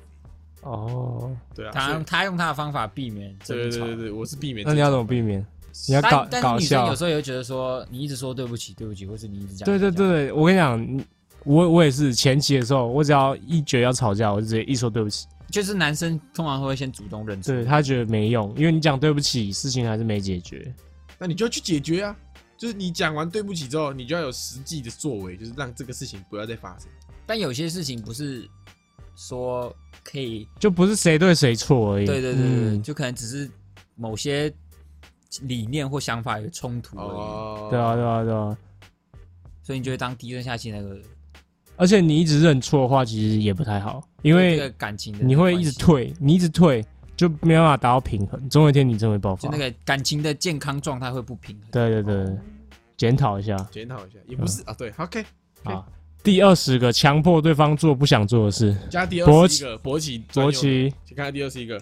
[0.61, 4.65] 哦，对啊，他他用他的方法避免争吵对对对，对，我是避免。
[4.65, 5.21] 那你要怎么避？
[5.21, 5.45] 免？
[5.87, 6.95] 你要搞搞笑是女生有。
[6.95, 11.05] 时候也会觉得说，你一直说对不起对不起，或是你一直讲对对对，对，我跟你讲，
[11.43, 15.27] 我我也是前期的时候，我只要一觉得要吵架，我就直接一说对不起。
[15.51, 17.53] 就是男生通常会先主动认错。
[17.53, 20.73] 对他觉得没用，因为你讲对不起，事情还是没解决。
[21.19, 22.15] 那你就要去解决啊。
[22.57, 26.87] 就是你讲完对不起之后，你就要有实际的作为，就是让这个事情不要再发生。
[27.25, 28.49] 但有些事情不是
[29.15, 32.05] 说可以，就不是谁对谁错而已。
[32.05, 33.49] 对对对对，嗯就可能只是
[33.95, 34.51] 某些
[35.41, 38.57] 理念或想法有冲突而已，哦对啊，对啊，对啊。
[39.61, 40.97] 所以你就会当低声下气那个，
[41.75, 46.83] 而且你一直认错的话，其实也不太好，因这为个感情你会一直，退，你一直退，
[47.17, 49.49] 就没办法达到平衡，总有一天你真的会爆发。
[49.49, 51.65] 就那个感情的健康状态会不平衡。
[51.71, 52.37] 对对对，
[52.95, 54.73] 检讨一下检讨一下，也不是啊。
[54.77, 55.25] 对，OK，
[55.63, 55.85] 好。
[56.23, 58.75] 第二十个，强迫对方做不想做的事。
[58.89, 61.81] 加第二十一个勃起专用的，国旗，请看第二十一个，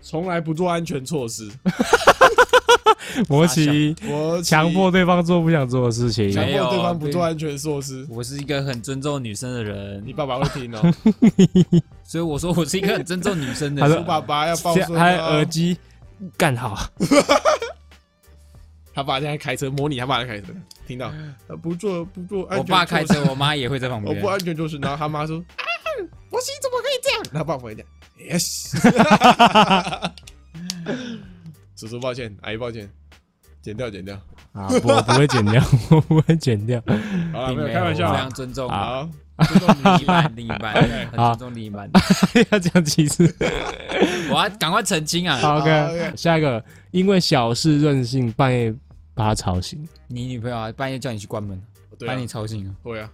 [0.00, 1.50] 从来不做安全措施。
[3.28, 6.30] 国旗，勃起强迫对方做不想做的事情。
[6.30, 8.06] 强迫对方不做安全措施。
[8.10, 10.94] 我是一个很尊重女生的人你，爸爸会听哦，
[12.04, 14.04] 所以我说我是一个很尊重女生的他说人。
[14.04, 15.44] 爸爸要抱孙还有耳哦。
[15.44, 15.76] 机
[16.36, 16.76] 干好，
[18.94, 20.46] 他爸现在开车模拟他爸在开车，
[20.86, 21.12] 听到
[21.46, 24.26] 呃不做不做安我全我爸开车，我妈也会在旁边我不。
[24.26, 25.64] 安全就是，然后他妈说啊，
[26.30, 27.22] 博西怎么可以这样？
[27.32, 27.86] 然后爸爸会讲
[28.18, 28.74] yes。
[31.78, 32.90] 叔叔抱歉，阿姨抱歉，
[33.62, 34.16] 剪掉剪掉。
[34.52, 36.82] 啊，不，我不会剪掉， 我不会剪掉。
[37.32, 38.30] 好了，没有没有开玩笑非啊常。
[38.30, 39.08] 尊重好，
[39.46, 40.74] 尊重另一半，另一半
[41.12, 41.88] 很好尊重另一半。
[42.50, 43.32] 要讲几次
[44.28, 48.74] 我要赶快澄清啊！？OK，，OK 下一个，因为小事任性，半夜
[49.14, 51.62] 把他吵醒，你女朋友啊，半夜叫你去关门，
[52.04, 52.74] 把你吵醒了。
[52.82, 53.08] 会啊，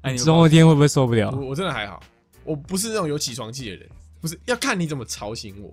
[0.00, 1.30] 哎，你总有一天会不会受不了？
[1.30, 2.02] 我我真的还好，
[2.42, 3.88] 我不是那种有起床气的人，
[4.20, 5.72] 不是要看你怎么吵醒我，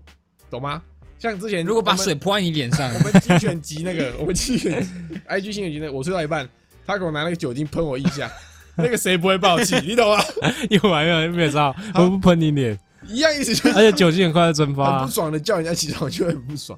[0.52, 0.84] 懂吗？
[1.22, 2.92] 像之前如果把水泼在你脸上。
[2.96, 4.82] 我， 们精选集那个，我们精选
[5.30, 6.48] IG 精选集那个，我睡到一半，
[6.86, 8.30] 他给我拿那个酒精喷我一下，
[8.76, 9.76] 那个谁不会爆气？
[9.86, 10.24] 你懂吗？
[10.72, 14.84] 又来又来，没有知道，我不喷你脸，一样意思就是而且酒精很快就蒸发。
[14.86, 16.78] 啊很不，爽的叫人家起床就会很不爽，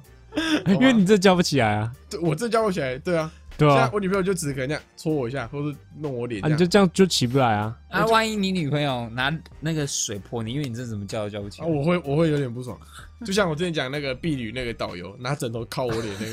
[0.66, 3.90] 因为你这叫不起来啊，对我这叫不起来，对啊，现在对啊？
[3.92, 7.76] 我女朋友就只可能这样戳我一下，或是弄我脸啊，你样，就这样就起不来啊。
[7.90, 11.70] 啊，万一你女朋友拿那个水泼你，因为你这怎么叫都叫不起啊，来。
[11.72, 12.78] 我会我会有点不爽，
[13.24, 16.26] 就像我之前讲那个婢女那个导游拿枕头靠我脸那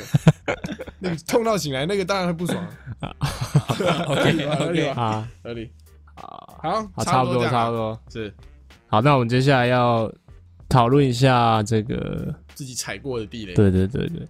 [0.56, 0.62] 个，
[1.00, 2.64] 那个痛到醒来那个当然会不爽
[3.00, 3.16] 啊。
[4.08, 5.70] OK 合理 OK，吧啊合理，
[6.16, 6.24] 啊，
[6.62, 8.00] 好，好，差不多，差不多。
[8.10, 8.34] 是。
[8.88, 10.12] 好，那我们接下来要
[10.68, 14.28] 讨论一下这个，自己踩过的地雷，对对对对，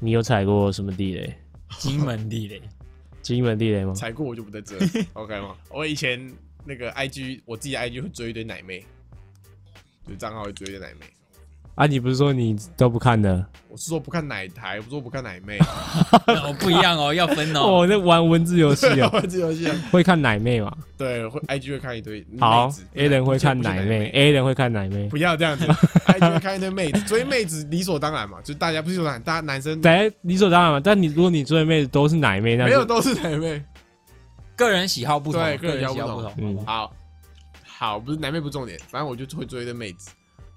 [0.00, 1.32] 你有踩过什么地雷？
[1.78, 2.62] 金门地雷，
[3.22, 3.94] 金门地雷吗？
[3.94, 4.76] 踩过我就不在这，
[5.14, 5.56] OK 吗？
[5.70, 6.32] 我以前
[6.64, 8.84] 那个 IG，我自己的 IG 会追一堆奶妹，
[10.08, 11.06] 就账号会追一堆奶妹。
[11.74, 13.44] 啊，你不是说你都不看的？
[13.68, 15.58] 我是说不看奶台，我不是说不看奶妹。
[16.28, 17.60] 哦不一样哦，要分哦。
[17.82, 20.72] 哦，那玩文字游戏哦， 文字游戏啊，会看奶妹嘛？
[20.96, 25.08] 对，会 IG 会看一堆好妹子，A 人会看奶妹，A 人会看奶妹。
[25.08, 30.78] 不要这样子，IG 会看一堆妹子，追妹子理所当然嘛，就是大家不是理所当然，大家男生对，理所当然嘛。
[30.78, 33.60] 但你如果你追的妹子都是奶妹，那就没有都是奶妹。
[34.54, 36.34] 个人喜好不同，对个人喜个人喜好不好不同。
[36.38, 36.92] 嗯好不好好，
[37.90, 40.10] 好，不是奶妹不重点，反正我就会追一堆妹子，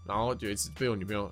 [0.07, 1.31] 然后有一次被我女朋友，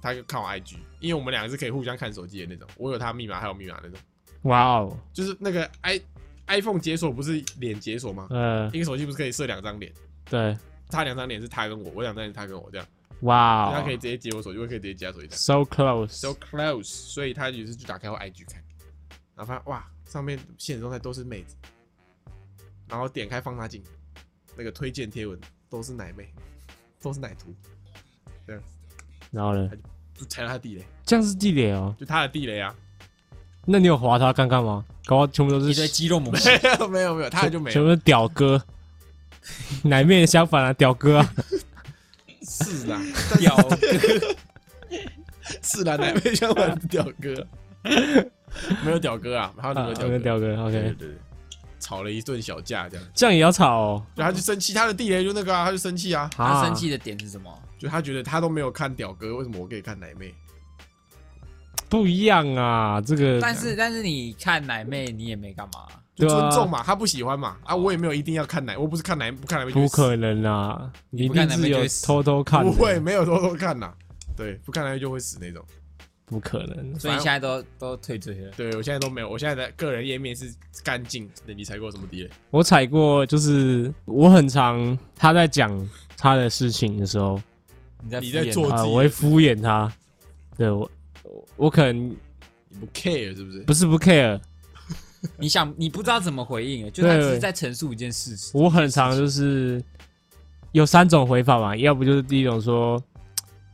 [0.00, 3.98] 她就看我 IG，因为我们两个是可以互相看手机的那种，我有她密码，还有密码那种，
[4.42, 6.00] 哇哦，就是那个 i
[6.48, 8.28] iPhone 解锁不是脸解锁吗？
[8.30, 9.92] 呃，一个手机不是可以设两张脸，
[10.30, 10.56] 对，
[10.88, 12.86] 她两张脸是她跟我，我两张脸是她跟我这样，
[13.22, 15.34] 哇他可以直接接我手机，我可以直接接他手机的。
[15.36, 18.62] ，so close，so close，所以他有时就打开我 IG 看，
[19.34, 21.56] 然后发现哇，上面现实状态都是妹子，
[22.88, 23.82] 然后点开放大镜，
[24.54, 25.36] 那个推荐贴文
[25.68, 26.28] 都是奶妹，
[27.00, 27.52] 都是奶图，
[29.30, 29.70] 然后呢，
[30.14, 31.94] 就踩到他地雷，这样是地雷哦。
[31.98, 32.74] 就他的地雷啊，
[33.64, 34.84] 那你有划他看看吗？
[35.04, 36.40] 搞不好全部都一堆是 肌肉猛没
[36.80, 38.60] 有没有没有，他就没有，全部是屌哥，
[39.82, 41.34] 奶妹的相反啊，屌哥啊，
[42.42, 43.00] 是啊，
[43.38, 43.56] 屌
[45.62, 47.46] 是啦，奶妹相反是屌哥，
[48.84, 51.08] 没有屌哥啊，没有那啊个屌哥，那屌哥对对，OK，对对，
[51.78, 54.06] 吵了一顿小架这样，这样也要吵哦。
[54.16, 57.52] 就他就生气，他的地雷就那个啊，他就生气啊，他生气的点是什么？
[57.78, 60.34] 就他觉得他都没有看屌哥，为什么我可以看奶妹？
[61.88, 65.86] 不一样啊，这个但是但是你看奶妹，你也没干嘛。
[66.16, 73.92] 就尊重嘛，他不喜欢嘛，啊，我也没有一定要看奶，我不是看奶不看奶妹就不，可能啊，你一定是有奶妹就会死偷偷看，不会，没有偷偷看呐，
[74.34, 75.62] 对，不看奶妹就会死那种。
[76.24, 76.98] 不可能。
[76.98, 78.50] 所以你现在都都退追了。
[78.56, 80.50] 对我现在都没有，我现在的个人页面是
[80.82, 81.52] 干净的。
[81.52, 82.30] 你踩过什么地雷？
[82.50, 85.70] 我踩过，就是我很常他在讲
[86.16, 87.38] 他的事情的时候，
[88.06, 89.92] 你在你在敷衍他做自己啊，我会敷衍他。
[90.56, 90.90] 对我，
[91.24, 92.16] 我我可能你
[92.80, 93.60] 不 care 是不是？
[93.60, 94.40] 不是不 care，
[95.38, 98.52] 你想你不知道怎么回应，就他只是在陈述一件事实。
[98.54, 99.82] 我很常就是
[100.72, 103.02] 有三种回法嘛，要不就是第一种说，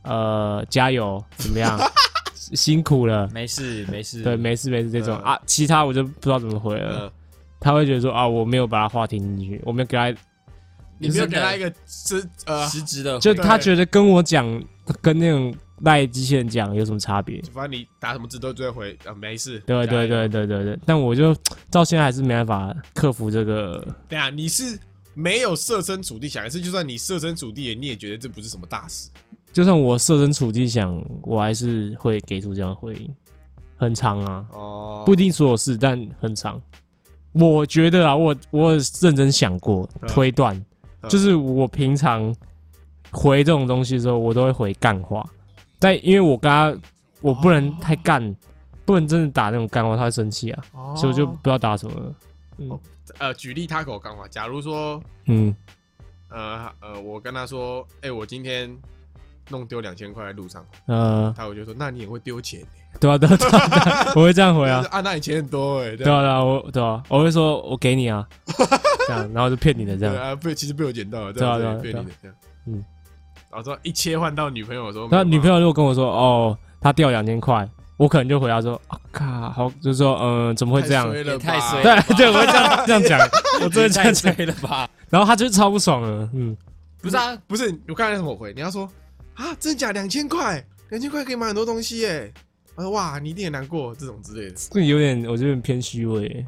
[0.03, 1.79] 呃，加油，怎么样，
[2.35, 7.01] 辛苦了，没事没事，对，没事没事这种嗯啊，其他我就不知道怎么回了。
[7.01, 7.11] 呃，
[7.59, 10.13] 他会觉得说啊，我没有把他话听进去，我没有给他，
[10.97, 14.63] 你没有给他一个是呃，实质的，就他觉得跟我讲，
[15.01, 17.41] 跟那种赖机器人讲有什么差别？
[17.53, 19.59] 反正你打什么字都最回啊，没事。
[19.65, 20.27] 对对对。
[20.27, 21.35] 对对对，但我就
[21.69, 23.85] 到现在还是没办法克服这个。
[24.07, 24.79] 对啊，你是
[25.13, 29.09] 没有设身处地想，还是就算你设身处地，你也觉得这不是什么大事？
[29.51, 33.13] 就算我设身处地想，我还是会给出这样的回应，
[33.77, 36.59] 很长啊，哦不一定所有事，但很长。
[37.33, 40.65] 我觉得啊，我我认真想过嗯推断，嗯
[41.09, 42.33] 就是我平常
[43.11, 45.27] 回这种东西的时候，我都会回干话，
[45.79, 46.75] 但因为我跟他，
[47.21, 48.35] 我不能太干，
[48.85, 50.93] 不能真的打那种干话，他会生气啊，哦。
[50.95, 51.99] 所以我就不知道打什么。
[51.99, 52.15] 了。
[52.57, 52.79] 嗯
[53.17, 55.53] 呃，举例他给我干话，假如说嗯，
[56.29, 58.75] 呃呃，我跟他说，哎、我今天
[59.49, 62.67] 弄丢两千块在路上，呃，他我就说，那你也会丢钱、欸，
[62.99, 68.25] 对啊对啊对啊，对啊 我会这样回啊，啊，那你钱很多哎、欸，对啊对啊，我对啊，我会说我给你啊，
[69.07, 70.13] 这样，然后就骗你的这样。
[70.15, 72.85] 对啊，被其实被我捡到了，对啊对对啊骗你的这样，嗯，
[73.51, 81.07] 然后说一切换到女朋友的时候，那女朋友友如果跟我说哦，他掉两千块，我可能就回答说啊靠，好，就是说嗯，怎么会这样？
[81.39, 83.19] 太衰了对 对，我会这样这样讲，
[83.61, 84.89] 我真的这太样讲，衰了吧？
[85.09, 86.55] 然后他就超不爽了，嗯，
[87.01, 88.53] 不是啊，不是我刚才怎么回？
[88.53, 88.89] 你要说
[89.35, 92.33] 啊，真假两千块，两千块可以买很多东西耶、
[92.75, 96.45] 我说哇，你一定很难过这种之类的，这有点我觉得有点偏虚伪，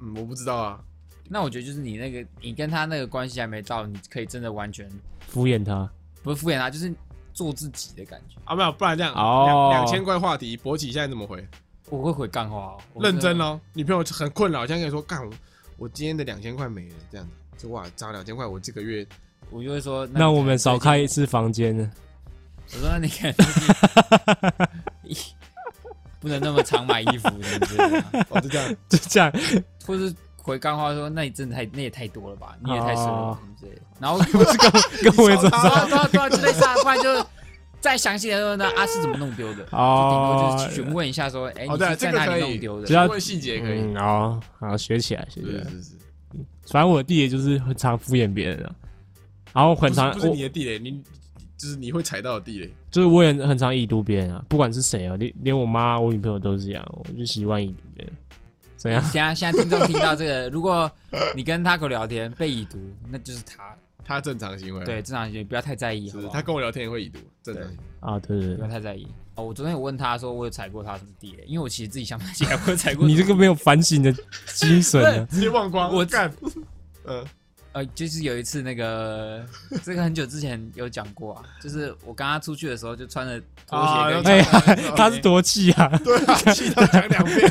[0.00, 0.80] 嗯，我不知道啊，
[1.28, 4.88] 那我觉得就是你那个，你跟他那个关系还没到，你可以真的完全
[5.28, 5.90] 敷衍他。
[6.22, 6.92] 不是敷衍他，就是
[7.32, 8.36] 做自己的感觉。
[8.44, 11.46] 啊没有，不然这样哦两两千块话题，博起现在怎么回？
[11.90, 13.44] 我会回干话认真哦。
[13.44, 15.32] 哦，女朋友很困扰，现在跟你说干我，
[15.78, 19.06] 我今天的两千块没了，这样子，就哇，涨两千块，我这个月
[19.50, 21.26] 我就会说，那我们少开一次。
[21.26, 21.90] 房间呢？
[22.74, 23.34] 我说那你看，
[26.20, 27.76] 不能那么常买衣服，是不是？
[28.28, 29.32] 哦就这样，就这样，
[29.86, 33.82] 或是回干话说，那你真的太那也太多了吧，你也太衰了之类的。
[34.00, 37.26] 然后 不是跟我跟我有什么你对啊对啊对啊，就类似啊，不然就
[37.80, 39.66] 再详细的说呢，啊是 怎么弄丢的？
[39.72, 42.86] 哦就是询问一下说，哎，是在哪里弄丢的？
[42.86, 45.64] 只要问细节可以，嗯哦，好学起来，学起来。
[45.64, 45.94] 是是是，
[46.70, 48.74] 反正我的弟也就是很常敷衍别人啊，
[49.58, 51.02] 然后很常不是不是你的地雷，你
[51.56, 58.14] 就是你会踩到的地雷，就是我也很常已读别人啊，不管是谁啊，连连我妈、我女朋友都是这样，我就习惯已读别人。
[58.76, 59.02] 怎样？
[59.06, 60.88] 现在现在听众听到这个， 如果
[61.34, 62.78] 你跟 Taco 聊天被已读，
[63.10, 67.78] 那就是他他正常行为，对，正常行为，不要太在意，好不好是他跟我聊天也会已读，正常行为。
[67.98, 69.08] 啊，对不要太在意。
[69.34, 73.04] 哦，我昨天有问他说，我有踩过他什么地雷，因为我其实自己想不起来我有踩过。
[73.08, 74.14] 你这个没有反省的
[74.54, 75.26] 精神啊！
[75.30, 76.32] 直接忘光，我干，
[77.04, 77.24] 嗯，
[77.72, 79.44] 呃，就是有一次那个，
[79.84, 84.42] 这个很久之前有讲过啊，就是我跟他出去的时候，就穿着拖啊鞋跟哎
[84.96, 85.88] 他是多气啊！
[86.04, 87.50] 对啊，气到讲两遍，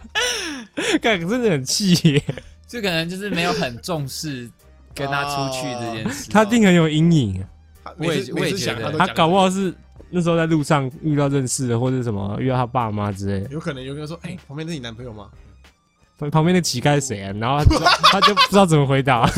[1.00, 2.22] 干真的很气耶，
[2.66, 4.50] 就可能就是没有很重视
[4.94, 6.30] 跟他出去这件事。
[6.30, 7.44] 他一定很有阴影。
[7.98, 9.72] 我也我也觉得他搞不好是
[10.10, 13.50] 那时候在路上遇到认识的，或者什么遇到他爸妈之类的。
[13.50, 15.28] 有可能有个人说，哎，旁边是你男朋友吗？
[16.18, 17.32] 旁旁边的乞丐是谁啊？
[17.40, 17.78] 然后他就
[18.12, 19.28] 他就不知道怎么回答。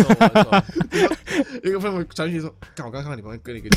[1.63, 3.69] 一个朋友传讯说，看我刚看到你旁边跟了一个，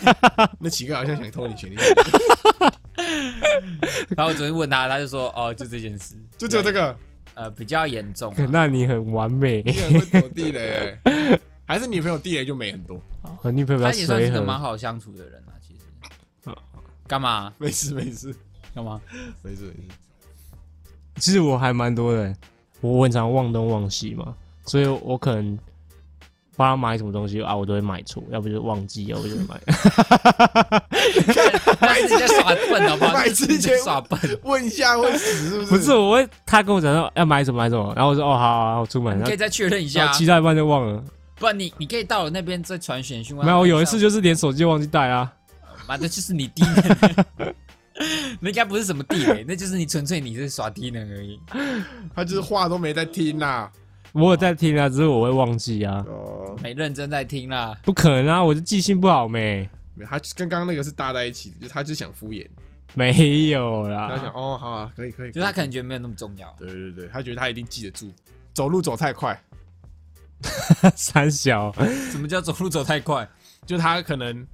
[0.58, 1.76] 那乞丐好像想偷你钱，你
[4.16, 6.96] 然后我昨天问他，他就说哦，就这件事，就只有这个，
[7.34, 8.48] 呃比较严重啊。
[8.50, 13.00] 那你很完美你，很会躲地雷欸，还是女朋友地雷就美很多？
[13.38, 14.40] 和女朋友比较他也算是随和。
[14.40, 16.56] 个蛮好相处的人啊，其实哦。
[17.06, 17.52] 干嘛？
[17.58, 18.34] 没事没事
[18.74, 19.00] 干嘛？
[19.42, 19.88] 没事没事，
[21.18, 22.34] 其实我还蛮多的，
[22.80, 25.58] 我很常忘东忘西嘛，所以我可能
[26.56, 29.60] 帮他买什么东西啊，我都会买错，要不就忘记，要不就买。
[31.80, 33.12] 但是你在耍笨好不好？
[33.18, 35.70] 买之前你在耍笨，问一下会死是不是？
[35.70, 40.12] 不是，我会他跟我讲说要买什么买什么，然后我说哦好好好，我出门，你可以再确认一下啊。
[40.12, 41.02] 后骑到一半就忘了。
[41.38, 43.52] 不然你你可以到了那边再传简讯问他。
[43.52, 45.30] 没有，我有一次就是连手机忘记带啊。
[45.86, 47.54] 妈的，就是你低能。
[48.40, 51.40] 那应该不是什么地雷，那就是你纯粹你是耍低能而已。
[52.14, 53.70] 他就是话都没在听呐。
[54.12, 57.76] 我有在听啊，只是我会忘记啊，哦，没认真在听啦。
[57.82, 62.46] 不可能啊，我就记性不好没，没有他跟刚刚那个是搭在一起的，就是他就想敷衍，
[62.94, 64.32] 没有啦他想啦。
[64.34, 66.54] 哦好啊，可以可以，就是他可能觉得没有那么重要。
[66.58, 68.10] 对对对，他觉得他一定记得住，
[68.54, 69.38] 走路走太快，
[70.96, 71.70] 三小，
[72.10, 73.28] 什么叫走路走太快？
[73.66, 74.46] 就他可能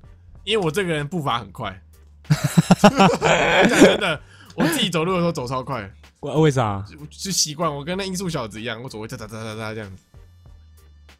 [0.43, 1.82] 因为我这个人步伐很快，讲
[2.29, 4.20] 真的，
[4.55, 5.83] 我自己走路的时候走超快，
[6.20, 6.85] 为 为啥？
[6.89, 10.03] 就就习惯我跟那音速小子一样，我走会哒哒哒哒哒这样子，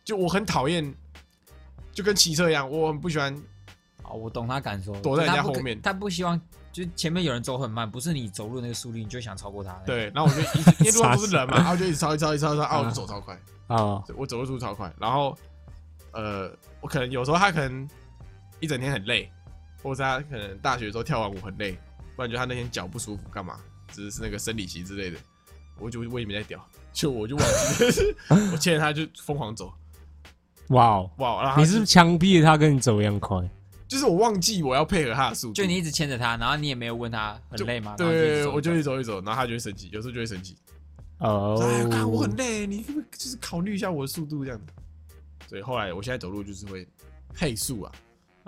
[0.05, 0.94] 就我很讨厌，
[1.92, 3.34] 就跟骑车一样，我很不喜欢
[4.05, 6.40] 哦，我懂他感受，躲在人家后面他不希望
[6.72, 13.38] 就前面有人走很慢，不是你走路那个速率，你就想超过他。，对，然后我就一直因为路上不是人嘛，然后就一直超一超一超一超，啊，我就走超快。
[13.68, 15.36] 啊，我走路速度超快，然后
[16.12, 16.50] 呃，
[16.80, 17.88] 我可能有时候他可能
[18.61, 19.30] 一整天很累，
[19.83, 21.78] 或者他可能大学的时候跳完舞很累，
[22.16, 23.59] 不然就他那天脚不舒服干嘛，
[23.93, 25.18] 只是那个生理期之类的，
[25.78, 28.14] 我就我也没在屌，就我就忘记，
[28.53, 29.72] 我牵着他就疯狂走，
[30.68, 33.39] 哇哦，哇，然后你是不是强逼他跟你走一样快？
[33.89, 37.95] 就是我忘记我要配合他的速度，就你一直牵着他，然后你也没有问他很累吗？
[37.97, 40.57] 对，我就一直走一直走，然后他就会生气，有时候就会生气，
[41.18, 41.59] 哦。
[41.61, 44.59] 说，哎，看我很累，你可不可以就是考虑一下我的速度这样。
[44.59, 44.64] 子，
[45.47, 46.89] 所以后来我现在走路就是会
[47.35, 47.93] 配速啊。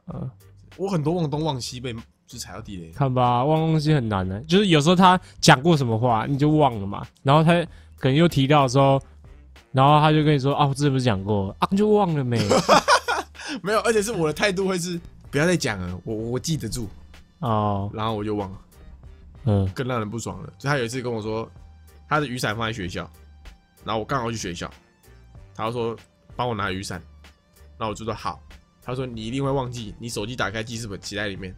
[0.07, 0.31] 呃
[0.77, 1.95] 我很多忘东忘西被
[2.27, 7.53] 就踩到地雷，看吧，忘东西很难的，就是有时候他讲过什么话你就忘了嘛，然后他
[7.99, 9.01] 可能又提到的时候，
[9.73, 11.55] 然后他就跟你说啊，我之前不是讲过。
[11.59, 12.39] 啊，就忘了没？
[13.63, 14.99] 没有，而且是我的态度会是
[15.31, 16.89] 不要再讲了，我我记得住，
[17.41, 18.59] 哦，然后我就忘了，
[19.45, 19.69] 嗯。
[19.75, 20.53] 更让人不爽了。
[20.59, 21.49] 就他有一次跟我说，
[22.09, 23.09] 他的雨伞放在学校，
[23.85, 24.71] 然后我刚好去学校，
[25.55, 25.97] 他就说
[26.35, 27.01] 帮我拿雨伞，
[27.79, 28.41] 然后我就说好，
[28.85, 31.55] 他说你一定会忘记，你手机打开记事本写在里面，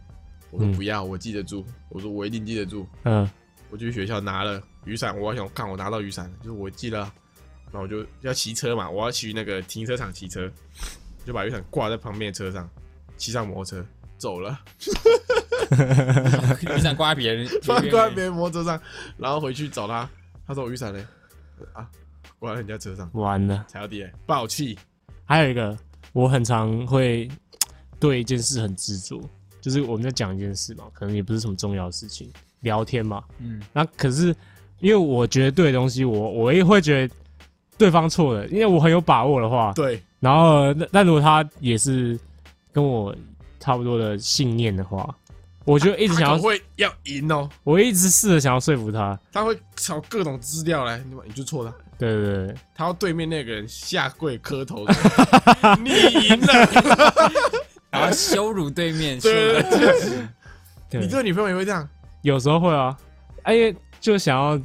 [0.49, 3.29] 我说嗯不要，我记得住，我说我一定记得住，嗯，
[3.69, 10.49] 我去学校拿了雨伞，我想看我拿到雨伞了，就是我记得，然后我就要骑车嘛，我要去那个停车场骑车，
[11.25, 12.69] 就把雨伞挂在旁边的车上，
[13.17, 13.85] 骑上摩托车
[14.17, 14.57] 走了，
[16.75, 18.81] 雨伞挂在别人， 放挂在别人摩托车上，
[19.17, 20.09] 然后回去找他，
[20.47, 21.07] 他说我雨伞呢？
[21.73, 21.89] 啊，
[22.39, 23.65] 挂在人家车上，完了。
[23.67, 24.77] 踩到地雷，爆气，
[25.25, 25.77] 还有一个，
[26.17, 27.29] 我很常会
[27.99, 29.21] 对一件事很执着，
[29.61, 32.27] 就是我们在讲一件事嘛，可能也不是什么重要的事情，
[32.61, 33.23] 聊天嘛。
[33.37, 34.35] 嗯，那可是
[34.79, 37.15] 因为我觉得对的东西，我我也会觉得
[37.77, 42.19] 对方错了，因为我很有把握的话，对，然后那那如果他也是
[42.71, 43.15] 跟我
[43.59, 45.15] 差不多的信念的话，
[45.65, 49.19] 我就一直想要他可能，会要赢哦，我一直试着想要说服他。
[49.31, 51.75] 他会找各种资料来，你你就错了。
[51.97, 57.31] 对对对，他要对面那个人下跪磕头说， 你赢了。
[57.89, 60.27] 然后羞辱对面，羞对辱对对，
[60.91, 61.01] 对。
[61.01, 61.87] 你这个女朋友也会这样？
[62.21, 62.95] 有时候会啊，
[63.43, 64.57] 哎，就想要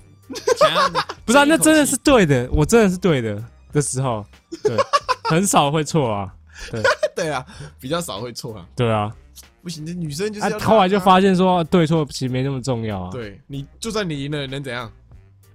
[0.58, 0.88] 想要
[1.24, 4.24] 不是啊，那真的是对的，我真的是对的的时候，
[4.62, 4.76] 对，
[5.24, 6.34] 很少会错啊，
[6.70, 6.82] 对。
[7.30, 7.46] 啊，
[7.78, 8.66] 比较少会错啊。
[8.74, 9.14] 对啊，
[9.62, 14.90] 不行，这女生就是啊，后来就让她发现说对错其实没那么重要啊，，对你，就算你赢了，能怎样？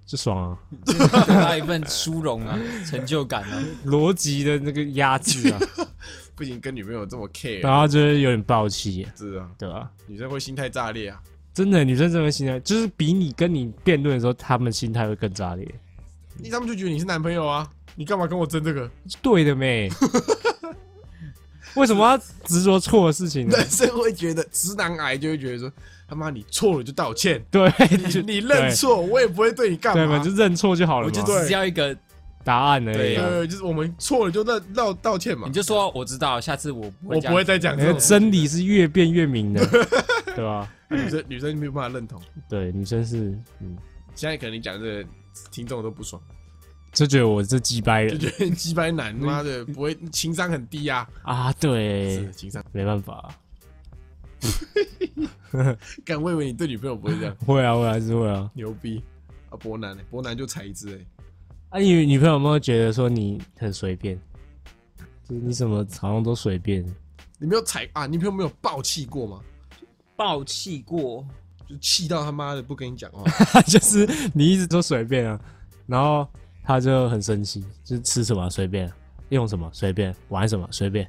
[0.07, 2.57] 就爽啊，得到一份殊荣啊，
[2.89, 3.63] 成就感啊。
[3.85, 5.59] 逻辑的那个压制啊，
[6.33, 9.91] 不行，跟女朋友这么 care，然后就是有点暴气，是啊，对吧？
[10.07, 11.21] 女生会心态炸裂啊。
[11.53, 15.67] 真的，女生真的心态就是比你跟你辩论的时候，她们心态会更炸裂，
[16.37, 18.89] 你他们就觉得你是男朋友啊，你干嘛跟我争这个？
[19.07, 19.89] 是对的妹。
[21.75, 23.57] 为什么要执着错的事情呢？
[23.57, 25.71] 男生会觉得直男癌就会觉得说，
[26.07, 30.23] 他妈你错了就道歉，对， 你就你认错，我也不会对你干对嘛，嘛。
[30.23, 31.95] 就认错就好了嘛我就，只是要一个，
[32.43, 33.27] 答案而已啊。
[33.29, 35.53] 对，就是我们错了就道道道歉嘛你。
[35.53, 39.65] 就说我知道，下次我我不会再讲你的真理是越辩越明的，
[40.35, 40.71] 对吧？
[40.89, 42.21] 女生女生没有办法认同。
[42.47, 43.75] 对，女生是嗯，
[44.15, 45.09] 现在可能你讲这个
[45.51, 46.21] 听众都不爽，
[46.93, 52.63] 就觉得我是鸡掰人就觉得鸡掰男， 妈的不会情商很低啊，啊，对是，情商。
[52.71, 53.27] 没办法，
[56.05, 58.49] 敢我以为你对女朋友不会这样，会啊，会还是会啊。
[58.53, 59.01] 牛逼
[59.49, 59.57] 啊！
[59.57, 60.03] 伯南呢？
[60.09, 64.19] 伯南就踩一只哎，啊，你女朋友有没有觉得说你很随便？
[65.27, 66.85] 就是你什么好像都随便，
[67.37, 68.05] 你没有踩啊？
[68.05, 69.41] 你朋友没有暴气过吗？
[70.15, 71.25] 暴气过，
[71.67, 73.23] 就气到他妈的不跟你讲话，
[73.67, 75.39] 就是你一直都随便啊，
[75.85, 76.27] 然后
[76.63, 78.91] 他就很生气，就是吃什么随便，
[79.29, 81.07] 用什么随便，玩什么随便。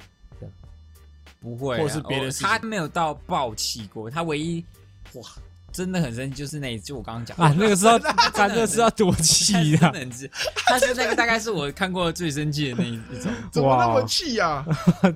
[1.39, 4.63] 不会啊，或是别的事情他没有到爆气过，他唯一
[5.13, 5.23] 哇
[5.71, 10.29] 真的很生气，就是那一次我刚刚讲的啊，那个时候， 真他那个是要多气真的气，
[10.65, 13.31] 他是那个大概是我看过最生气的那一一种。
[13.51, 14.65] 怎么那么哇气啊？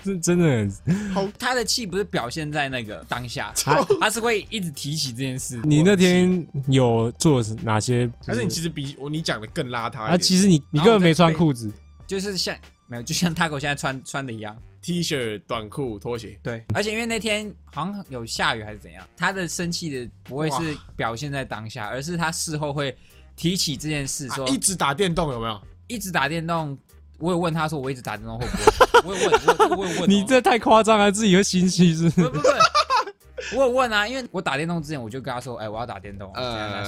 [0.03, 5.59] 这 真的很好，他的气不是表现在那个当下，他他是会一直提起这件事。
[5.63, 8.07] 你那天有做哪些？
[8.26, 11.71] 还是你其实比我你讲的更邋遢啊，其实你你根本没穿裤子，
[12.05, 12.55] 就是像
[12.86, 14.55] 没有，就像 Taco 现在穿穿的一样。
[14.84, 22.96] T 恤、短裤、拖鞋，对，而且因为那天好像有下雨还是怎样，他的生气的不会是表现在当下，而是他事后会
[23.36, 25.62] 提起这件事，说、啊一直打电动有没有？
[25.88, 26.78] 一直打电动。
[27.20, 29.16] 我有问他说我一直打电动会不会？
[29.16, 32.22] 我有问，我有问哦、你这太夸张了，自己会心虚是不是？
[32.24, 36.34] 不不不，我有问啊，因为我打电动之前我就跟他说，哎、我要打电动，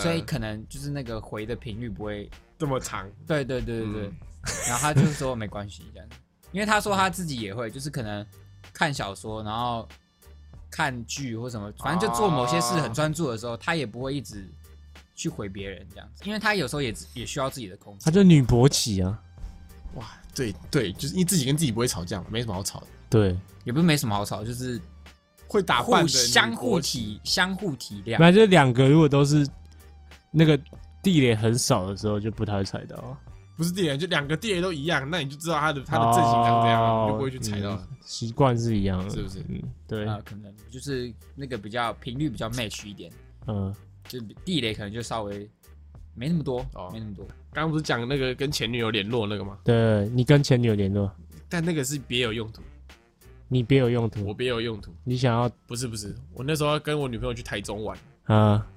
[0.02, 2.30] 所以可能就是那个回的频率不会，
[2.60, 4.14] 这么长，对对对对对，嗯
[4.68, 6.10] 然后他就是说没关系这样，
[6.56, 8.26] 因为他说他自己也会，就是可能
[8.72, 9.86] 看小说，然后
[10.72, 14.50] 看剧或什么，反正就做某些事很专注的时候，他也不会一直
[15.14, 18.06] 去回别人这样子，因为他有时候也也需要自己的空间。
[18.06, 19.22] 他就女勃起啊，
[19.96, 24.80] 哇，对对，就是因为自己跟自己不会吵架嘛，没什么好吵的，对，也不是没什么好吵，就是
[25.50, 28.16] 会打扮互的相互体相互体谅。
[28.18, 29.46] 那就两个如果都是
[30.32, 30.58] 那个
[31.04, 33.18] 地雷很少的时候，就不太会踩到啊。
[33.56, 37.76] 不是地雷，就两个地雷都一样，那你就知道它的它的阵型长这样啊，你就不会去踩到。
[37.76, 39.40] 嗯习惯是一样的，是不是？
[39.50, 43.12] 嗯，对，啊、可能就是那个比较频率比较 match 一点，
[43.48, 43.76] 嗯，
[44.08, 45.50] 就地雷可能就稍微
[46.14, 46.88] 没那么多，哦。
[46.94, 47.26] 没那么多。
[47.52, 49.58] 刚刚不是讲那个跟前女友联络那个吗？
[49.64, 51.12] 对你跟前女友联络，
[51.50, 52.62] 但那个是别有用途，
[53.48, 54.20] 你别有用途。
[54.22, 58.68] 我途，别有用途，你想要不是不是，我那时候要跟我女朋友去台中玩，啊，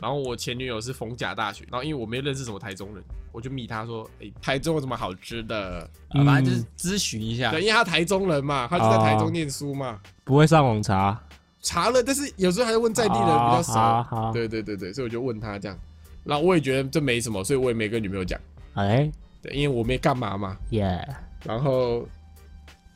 [0.00, 5.80] 然后我前女友是逢甲大学，然后因为我没认识什么台中人，我就密她说，哎、台中有什么好吃的？
[6.10, 11.20] 啊，反正就是咨询一下对，，因为她台中人嘛，她就在台中念书嘛，不会上网查，
[11.60, 14.02] 查了，但是有时候还是问在地人比较少。
[14.02, 15.78] 好对对对对，所以我就问她这样，
[16.24, 18.40] 然后我也觉得这没什么，所以我也没跟女朋友讲，
[18.74, 19.10] 哎。
[19.40, 20.56] 对，因为我没干嘛嘛。
[20.70, 21.08] 耶，
[21.44, 22.00] 然后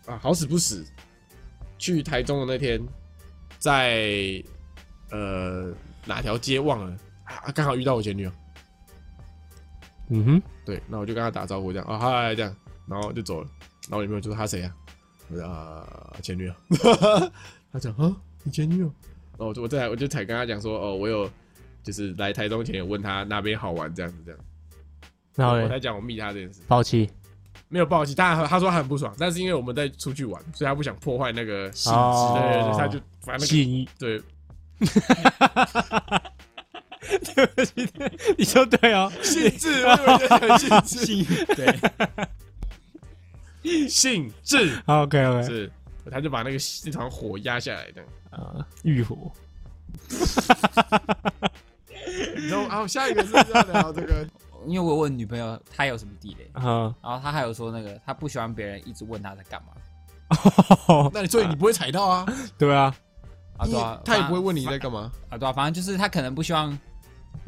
[0.07, 0.85] 啊，好死不死，
[1.79, 2.85] 去台中的那天，
[3.61, 4.43] 在
[5.13, 5.73] 呃
[6.07, 8.33] 哪条街忘了啊，刚好遇到我前女友。
[10.09, 12.55] 嗯哼，对，那我就跟他打招呼这样啊嗨这样，
[12.87, 13.49] 然后就走了。
[13.89, 14.75] 然后我女朋友就说她谁呀、
[15.29, 16.55] 我说啊前女友。
[17.73, 18.87] 他讲啊你前女友？
[18.87, 21.31] 然后我就我再我就才跟他讲说哦我有
[21.83, 24.41] 就是来台中前有问他那边好玩这样子这样。
[25.35, 27.09] 然后，我才讲我密他这件事，抛弃，
[27.69, 33.89] 没有抱歉，当然她说她很不爽，但是因为我们在出去玩，所以他不想破坏那个性质，哦对对对，她就反正那个信，
[37.35, 37.89] 对不起
[38.39, 41.47] 你说对哦， 性质，我以为在讲性质，
[43.63, 45.71] 对，性质 OK OK，是，
[46.11, 48.09] 他就把那个那团火压下来这样。
[48.31, 49.31] 啊，欲火，
[52.49, 54.27] 然后啊，下一个是要聊这个。
[54.65, 59.73] 因为我问女朋友她有什么地雷，啊，然后她还有说那个她不喜欢别人一直问她在干嘛。
[61.13, 62.25] 那你所以你不会踩到啊？
[62.57, 62.95] 对啊，
[63.63, 65.11] 啊，对啊，他也不会问你在干嘛。
[65.29, 66.77] 啊，对啊，反正就是他可能不希望，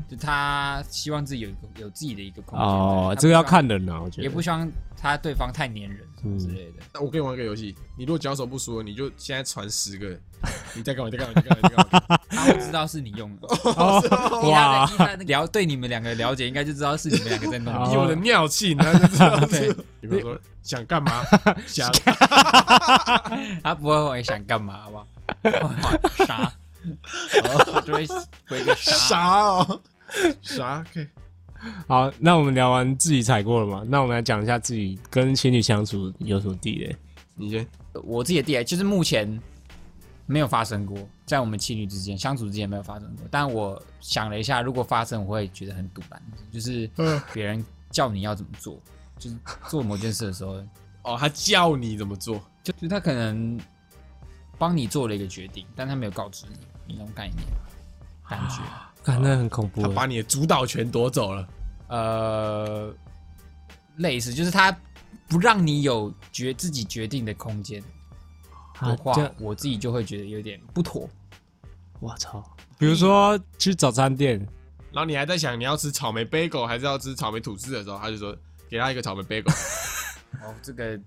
[0.09, 2.67] 就他希望自己有一个有自己的一个空间。
[2.67, 6.85] 哦，这个要，看人啊，我觉得也不希望他对方太粘人什么之类的。
[6.93, 10.17] 那我跟你玩个游戏，你如果脚手不说，你就现在传十个，
[10.75, 11.11] 你在干嘛？
[11.11, 11.43] 你在干嘛？
[11.43, 11.61] 你在干嘛？
[11.63, 12.19] 你在干嘛？
[12.35, 17.91] 她会知道是你用的，哦，哇的以她的了对你们两个了解，应该就知道是你们两个在弄哦。
[17.93, 19.77] 以我的尿气，然后就知道 对是。
[20.01, 21.23] 你比如说想干嘛？
[21.67, 21.91] 想
[23.63, 25.07] 他不会想干嘛，好不好？
[26.27, 26.53] 傻，
[27.43, 28.07] 我就会
[28.47, 28.93] 回个傻。
[28.97, 29.81] 啥哦？
[30.43, 31.09] 啥？OK，
[31.87, 33.83] 好，那我们聊完自己踩过了嘛？
[33.87, 36.97] 那我们来讲一下自己跟情侣相处有什么地雷。
[37.35, 37.67] 你先。
[38.03, 39.41] 我自己的地雷就是目前
[40.27, 43.25] 没有发生过，在我们情侣之间相处之间没有发生过。
[43.31, 46.21] 但我想了一下，如果发生，我会觉得很堵然，
[46.53, 48.81] 就是嗯别人叫你要怎么做，
[49.17, 49.37] 就是
[49.69, 50.55] 做某件事的时候，
[51.03, 52.43] 哦，他叫你怎么做？
[52.65, 53.61] 就是他可能
[54.59, 57.39] 帮你做了一个决定，但他没有告知你，你那种概念
[58.29, 58.63] 感觉。
[59.03, 59.89] 感那很恐怖欸。
[59.89, 61.49] 他把你的主导权夺走了。
[61.89, 62.95] 呃，
[63.97, 64.75] 类似，就是他
[65.29, 67.83] 不让你有决自己决定的空间
[68.81, 71.09] 的啊，话这，我自己就会觉得有点不妥。
[72.01, 72.43] 我操！
[72.79, 74.39] 比如说去早餐店，
[74.93, 78.37] 然后你还在想你要吃草莓 bagel 还是要吃草莓吐司的时候，他就说
[78.69, 79.53] 给他一个草莓 bagel，
[80.43, 80.99] 哦，这个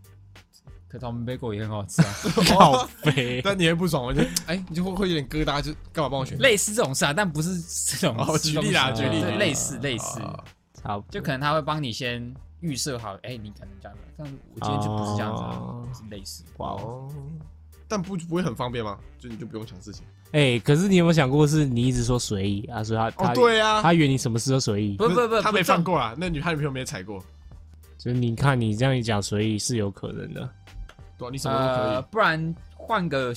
[0.97, 2.09] 可草莓 bagel 也很好吃啊，
[2.57, 6.37] 好肥，但你也不爽，我就哎，你就会会有点疙瘩，就干嘛帮我选？
[6.39, 10.43] 类似这种事啊，但不是这种 哦举例啦举例对类似类似，啊
[10.73, 16.43] 差就可能他会帮你先预设好，哎，你可能这样子，但我今天就不是这样子啊哦，是类似。
[16.57, 16.77] 哇哦。
[16.81, 17.13] 哦，
[17.87, 18.97] 但不不会很方便吗？
[19.19, 20.03] 就你就不用想事情。
[20.31, 27.23] 哎、可是你有没有想过，是你一直说随意啊，所以他他、哦，对啊，他以为你什么事都随意，不不不，他没放过啊，那女他女朋友没踩过，
[27.97, 30.49] 就是你看你这样一讲随意是有可能的。
[31.17, 33.33] 对啊，你什么都可呃，不然换个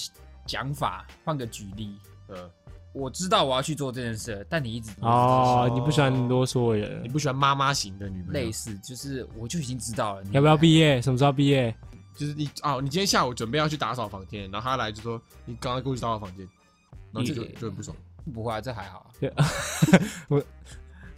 [0.46, 1.96] 讲法，换个举例。
[2.28, 2.50] 嗯，
[2.92, 11.00] 我知道我要去做这件事，但你一直哦，你不喜欢啰嗦的人你，不喜欢妈妈型的女朋友类，似，就是我就已经知道了，你要不要毕业？
[11.00, 11.74] 什么时候毕业？
[12.16, 16.46] 就是你哦，你今天下午准备要去打扫房间，然后他来就说你刚刚过去打扫房间，
[17.12, 17.96] 然后就就你就很不爽。
[18.34, 19.08] 不会啊，这还好啊。
[20.28, 20.42] 我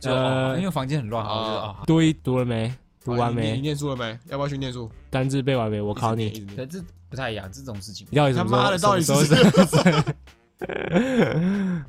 [0.04, 2.72] 呃因为房间很乱，啊，多一读了没？
[3.04, 3.60] 读完没？
[3.60, 4.18] 念书了没？
[4.26, 4.90] 要不要去念书？
[5.10, 5.80] 单字背完没？
[5.80, 8.60] 我考你，可这不太一样，这种事情你到底什么时候？
[8.60, 10.14] 他妈的，到底什么？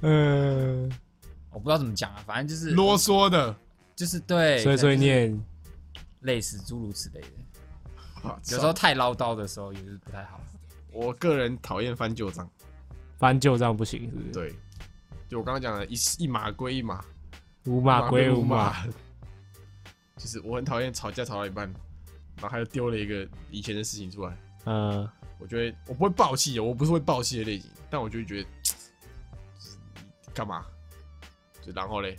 [0.02, 0.92] 嗯，
[1.54, 3.56] 我不知道怎么讲啊，反正就是啰嗦的。
[3.96, 5.40] 就是对，所以所以念
[6.22, 10.42] 类似诸如此类的，啊有时候太唠叨的时候也是不太好。
[10.92, 12.50] 我个人讨厌翻旧账，
[13.20, 14.32] 翻旧账不行，是不是？
[14.32, 14.56] 对，
[15.30, 17.06] 就我刚刚讲的，一一码归一码，
[17.66, 18.72] 五码归五马。
[18.72, 18.84] 码。
[20.18, 21.68] 就是我很讨厌吵架吵到一半，
[22.38, 25.10] 然后他又丢了一个以前的事情出来，嗯，
[25.40, 28.50] 我觉得我不会爆气的，我不是会爆气的类型，但我就会觉得，
[29.60, 29.78] 是
[30.34, 30.66] 干嘛？
[31.66, 32.16] 就然后嘞，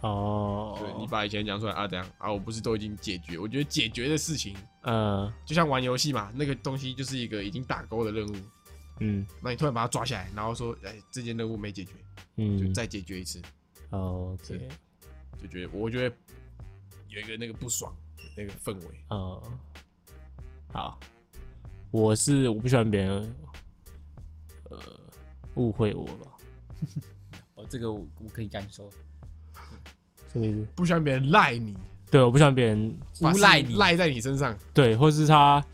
[0.00, 2.32] 哦，对你把以前讲出来啊，怎样啊？
[2.32, 3.38] 我不是都已经解决？
[3.38, 8.36] 我觉得解决的事情，嗯，就像玩游戏嘛，那个东西就是一个已经打勾的任务，
[9.00, 11.92] 嗯那你突然把它抓下来，然后说，哎，这件任务没解决，
[12.36, 13.40] 嗯就嗯再解决一次，
[13.90, 14.68] 哦对
[15.42, 16.16] 就觉得我觉得
[17.14, 19.00] 有一个那个不爽的那个氛围。
[19.10, 19.40] 嗯，
[20.72, 20.98] 好，
[21.92, 23.34] 我是我不喜欢别人
[24.70, 24.78] 呃
[25.54, 26.32] 误会我吧，
[27.54, 28.90] 哦，这个我我可以感受，
[30.32, 30.66] 什么意思？
[30.74, 31.76] 不喜欢别人赖你，
[32.10, 33.76] 对，我不喜欢别人诬赖你。
[33.76, 35.64] 赖在你身上，对，或是他，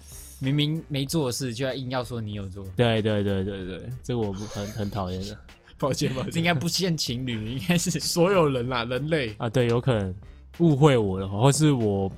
[0.41, 5.38] 明明没做的事，就要硬要说你有做，对对对对对，这个我不很很讨厌的。
[5.78, 9.34] 抱歉抱歉，这应该不限情侣，应该是所有人啦，人类。
[9.38, 10.14] 啊，对，有可能
[10.59, 12.11] 误会我的话，或是我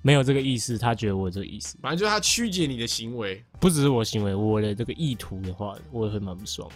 [0.00, 3.44] 没有这个意思，他觉得我有这个意思，反正就是他曲解你的行为。
[3.60, 6.74] 不只是我行为，我的这个意图的话，我也会蛮不爽的，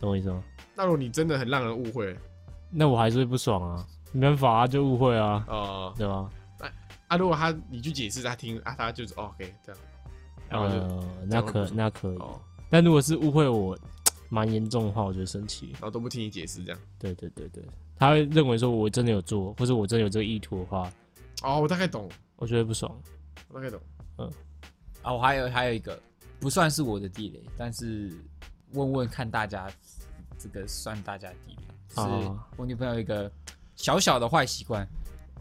[0.00, 0.42] 懂我意思吗？
[0.74, 2.16] 那如果你真的很让人误会，
[2.70, 6.30] 那我还是会不爽啊，没办法啊，就误会啊，呃，对吧？
[7.08, 9.80] 啊，如果他你去解释，他听啊，他就是、哦、OK 这样，
[10.48, 12.40] 然后就、呃，那可那可以，哦，
[12.70, 13.76] 但如果是误会我
[14.30, 15.68] 蛮严重的话，我就会生气。
[15.72, 16.80] 然后都不听你解释这样。
[16.98, 17.62] 对对对对，
[17.98, 20.92] 他会认为说我真的有做，或者我真的有这个意图的话，
[21.42, 22.90] 哦，我大概懂，我觉得不爽。
[23.48, 23.80] 我大概懂。
[24.18, 24.30] 嗯。
[25.02, 25.98] 啊，我还有还有一个
[26.40, 28.10] 不算是我的地雷，但是
[28.72, 29.70] 问问看大家，
[30.38, 33.30] 这个算大家的地雷，是哦我女朋友一个
[33.76, 34.88] 小小的坏习惯，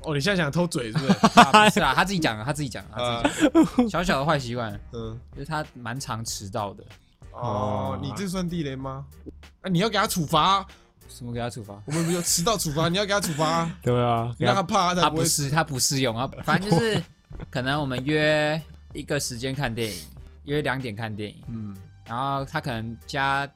[0.02, 1.14] 哦，你现在想偷嘴是不是？
[1.40, 6.84] 啊不是啊，她自己讲的，她自己讲的，她自己讲的， 小小的坏习惯嗯，就是她蛮常迟到的，
[7.32, 9.06] 哦哦，你这算地雷吗？
[9.62, 10.68] 啊，你要给他处罚啊、
[11.10, 11.82] 什么给他处罚？
[11.86, 17.02] 我们没有迟到处罚，你要给他处罚啊， 对啊，你让他怕，他才不会她不是她不适用啊， 反正就是
[17.50, 18.60] 可能我们约
[18.94, 19.98] 一个时间看电影，
[20.46, 21.76] 约两点看电影，嗯。
[22.06, 23.50] 然后他可能家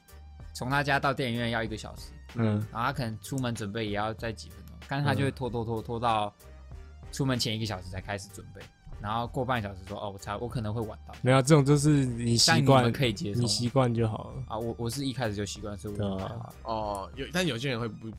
[0.54, 2.04] 从他家到电影院要一个小时，
[2.36, 2.66] 嗯。
[2.72, 6.34] 然后他可能出门准备也要再几分钟，但是他就会拖拖拖拖到
[7.12, 8.62] 出门前一个小时才开始准备，
[9.08, 14.44] 然后过半小时说哦，我才我可能会晚到，没有这种就是你习惯们可以接受你习惯就好了。
[14.50, 18.12] 啊，我我是一开始就习惯，所以我对啊就还好哦，有，但有些人会不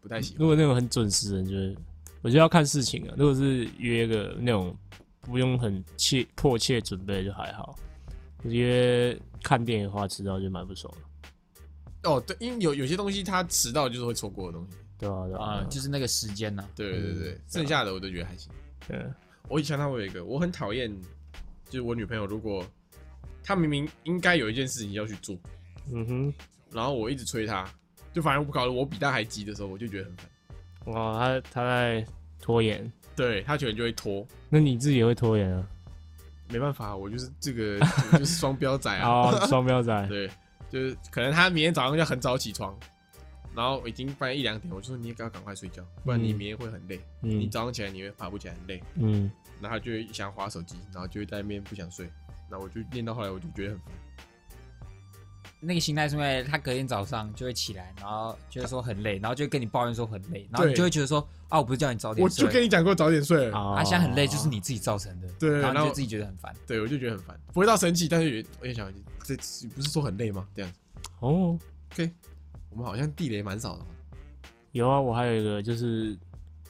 [0.00, 0.40] 不太喜欢。
[0.40, 1.76] 如果那种很准时的人，就是
[2.20, 3.14] 我觉得要看事情啊。
[3.16, 4.76] 如果是约个那种
[5.20, 7.78] 不用很切迫切准备就还好，
[8.42, 10.92] 约看电影的话迟到就蛮不爽
[12.02, 14.76] 的，哦，对，因为有有些东西他迟到就是会错过的东西。
[14.98, 18.50] 对啊对啊、啊，就是那个时间呢、对对对剩下的我都觉得还行。
[18.88, 18.98] 对
[19.48, 20.94] 我以前他会有一个，我很讨厌，
[21.66, 22.64] 就是我女朋友如果
[23.42, 25.36] 她明明应该有一件事情要去做，
[25.92, 26.34] 嗯哼，
[26.70, 27.66] 然后我一直催她，
[28.12, 30.94] 就反正我搞得我比她还急的时候，我就觉得很烦。
[30.94, 32.06] 哇，她她在
[32.40, 35.66] 拖延，对她可能就会拖，那你自己也会拖延啊？
[36.50, 37.78] 没办法，我就是这个
[38.12, 39.08] 我 就是双标仔啊。
[39.08, 40.30] 哦，双标仔， 对，
[40.70, 42.78] 就是可能她明天早上要很早起床，
[43.58, 48.80] 然然后已经半夜一两点，我就说你也要赶快睡觉，不然你嗯明天会很累，你嗯早上起来你会爬不起来很累。
[48.94, 49.28] 嗯，
[49.60, 52.08] 然后他就会想划手机，然后就会在那边不想睡。
[52.48, 53.92] 然后我就练到后来，我就觉得很烦。
[55.60, 66.54] 那个心态是因为他隔天早上就会起来，然后就会说很累，然后就会跟你抱怨说很累，然后你就会觉得说啊，我不是叫你早点我，就跟你讲过早点睡他，现在很累就是你自己造成的，对然后然后你就自己觉得很烦。
[66.64, 68.88] 对我就觉得很烦，不会到生气，但是我也想，
[69.24, 69.36] 这
[69.74, 70.46] 不是说很累吗？
[70.54, 70.78] 这样子
[71.18, 71.58] 哦
[71.92, 72.10] ，，OK，
[72.70, 73.84] 我们好像地雷蛮少的。
[74.72, 76.16] 有啊，我还有一个就是，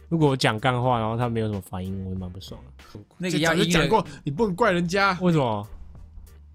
[0.09, 3.01] 如果我讲干话，然后他没有什么反应，我也蛮不爽的。
[3.19, 5.69] 那个就要讲过，你不能怪人家为什么？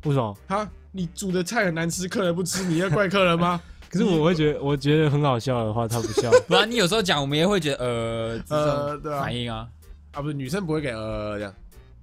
[0.06, 0.38] 为什么？
[0.48, 3.62] 哈，你煮的菜很难吃，客人不吃，你要怪客人吗？
[3.90, 6.32] 可是我会觉得，我觉得很好笑的话，他不笑。
[6.48, 9.70] 不然你有时候讲，我们也会觉得呃，呃对啊反应啊，
[10.14, 11.54] 啊，不是女生不会给呃这样，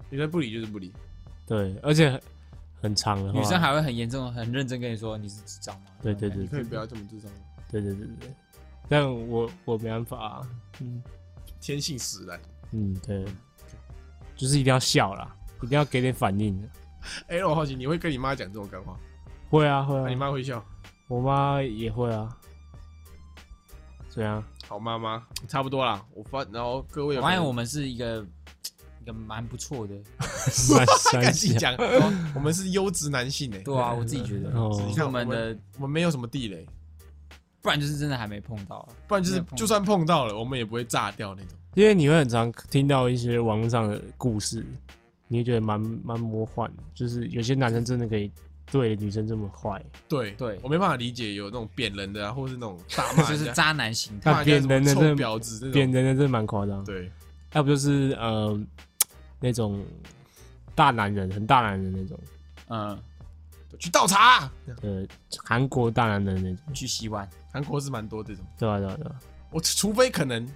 [0.08, 0.92] 女生不理就是不理。
[1.46, 2.20] 对，而且
[2.80, 5.86] 很很长的话，女生还会很严重、很认真跟你说你是智障吗？
[6.02, 7.38] 对对对你可以不要这么智障吗，
[7.70, 8.06] 对对对
[8.88, 10.48] 但我我没办法、啊，
[10.80, 11.02] 嗯
[11.60, 12.40] 天性使然。
[12.72, 13.24] 嗯，对，
[14.34, 16.56] 就是一定要笑啦，一定要给点反应。
[17.28, 18.98] 哎、那我好奇，你会跟你妈讲这种干话？
[19.48, 20.64] 会啊会啊、你啊，妈会笑？
[21.08, 22.28] 我妈也会啊。
[24.08, 24.42] 怎样？
[24.66, 26.04] 好妈妈，差不多啦。
[26.14, 28.24] 我发，然后各位发现我们是一个
[29.00, 31.74] 一个蛮不错的，三敢三下自己讲，
[32.34, 36.66] 我们是优质男性诶、对啊，我自己觉得，哦你是我们看我们的，我们没有什么地雷，
[37.62, 38.88] 不然就是真的还没碰到啊。
[39.08, 41.58] 不然就是就算碰到了，我们也不会炸掉那种。
[41.74, 44.66] 因为你会很常听到一些网络上的故事，
[45.28, 48.30] 你会觉得蛮蛮魔幻，就是有些男生真的可以
[48.72, 54.32] 对女生这么坏，对对我没办法理解有那种扁人的啊，或是那种大骂就是渣男心态。
[54.32, 55.72] 骂人的这婊子那种。
[55.72, 56.84] 扁人的真的蛮夸张。
[56.84, 57.10] 对，
[57.52, 58.60] 要不就是呃
[59.40, 59.84] 那种
[60.74, 62.18] 大男人，很大男人那种，
[62.68, 63.02] 嗯，
[63.78, 64.50] 去倒茶。
[64.82, 65.06] 呃，
[65.44, 69.20] 韩国大男人那种，去洗碗，韩国是蛮多这种，对吧、对吧、对吧、
[69.50, 70.46] 我除非可能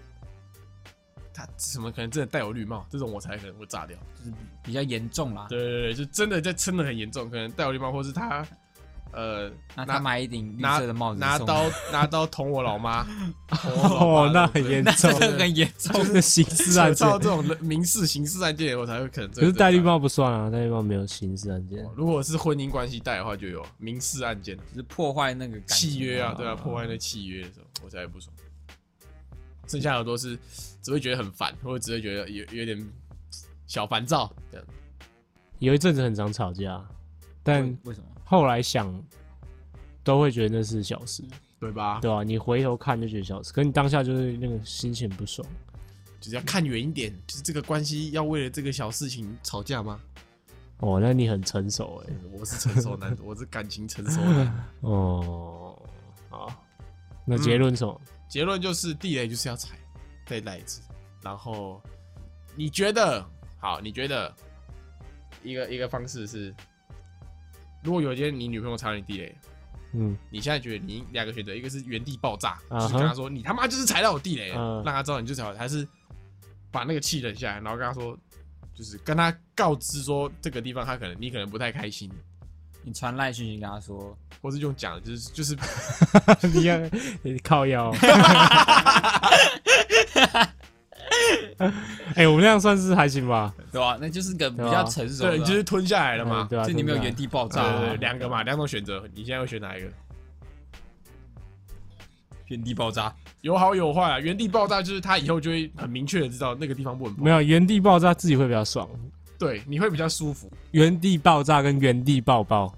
[1.33, 3.99] 他什么可能真的戴有绿帽，这种我才可能会炸掉。
[4.17, 4.33] 就是
[4.63, 5.47] 比较严重啦。
[5.49, 8.47] 对对对，就真的在撑的很严重，可能戴有绿帽，或是他
[9.15, 13.07] 呃拿那他买一顶绿拿色的帽子送拿刀拿刀捅我老妈，
[13.51, 15.93] 哦，那 很严重这，个很严重。
[15.93, 17.19] 就是 刑事案件扯到。
[17.19, 19.41] 这种人民事、刑事案件，我才会可能真的。
[19.41, 21.87] 可是戴绿帽不算啊，戴绿帽没有刑事案件。
[21.95, 28.35] 如果是婚姻关系戴的话，就有民事案件、就是破坏那个契约啊，哦对啊，破坏那契约的时候，我才不爽。
[29.67, 30.39] 剩下的都是
[30.83, 32.87] 只会觉得很烦，或者只会觉得有有点
[33.67, 34.67] 小烦躁这样。
[35.59, 36.85] 有一阵子很常吵架，
[37.43, 38.07] 但为为什么？
[38.25, 38.93] 后来想
[40.03, 41.23] 都会觉得那是小事，
[41.61, 42.01] 对吧？
[42.01, 45.47] 对啊、你回头看就觉得小事，可你当下就是那个心情不爽。
[46.21, 50.01] 就是要看远一点，就是这个关系要为了这个小事情吵架吗？
[50.79, 54.67] 哦，那你很成熟哎、我是成熟男， 我是感情成熟男。
[54.81, 55.81] 哦，
[56.31, 56.65] 好，
[57.27, 58.01] 那结论是什么？
[58.29, 59.77] 结论就是地雷就是要踩，
[60.27, 60.81] 再来一次。
[61.23, 61.81] 然后
[62.57, 63.25] 你觉得
[63.59, 63.81] 好？
[63.81, 64.35] 你觉得
[65.43, 66.55] 一个一个方式是，
[67.85, 69.37] 如果有一天你女朋友踩到你地雷，
[69.93, 75.87] 嗯，你现在觉得你两个选择，一个是原地爆炸，就是跟他说你他妈就是踩到我地雷让他知道你就踩到，还是
[76.73, 78.19] 把那个气忍下来，然后跟他说，
[78.75, 82.11] 就是跟他告知说这个地方他可能你可能不太开心，
[82.83, 85.57] 你传赖讯息跟他说，或是用讲，就是就是
[86.53, 86.77] 你要
[87.23, 87.95] 你靠腰。
[92.17, 93.55] 哎、我们这样算是还行吧？
[93.73, 93.97] 对吧？
[94.01, 99.89] 那就是个比较成熟的，对，你就是吞下来了嘛嗯，对啊，就你没有原地爆炸，对对，两个嘛，两种选择，你现在会选哪一个？
[102.49, 103.15] 原地爆炸。
[103.41, 104.21] 有好有坏啊。
[104.21, 108.89] 原地爆炸就是他以后就会很明确的知道那个地方不能爆，没有原地爆炸，自己会比较爽。
[109.39, 110.51] 对，你会比较舒服。
[110.73, 112.73] 原地爆炸跟原地爆爆，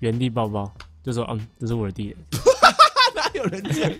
[0.00, 2.16] 原地爆爆就说嗯，这是我的地雷。
[3.14, 3.92] 哪有人这样？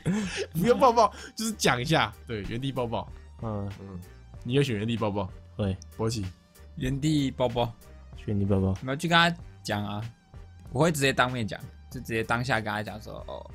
[0.52, 3.06] 不用抱抱，就是讲一下，对，原地抱抱。
[3.42, 4.00] 嗯，嗯，
[4.44, 5.28] 你要选原地抱抱？
[5.56, 6.24] 对博起，
[6.76, 7.72] 原地抱抱，
[8.26, 8.74] 原地爆爆。
[8.82, 10.00] 没有去跟他讲啊，
[10.72, 11.60] 我会直接当面讲，
[11.90, 13.50] 就直接当下跟他讲说，哦，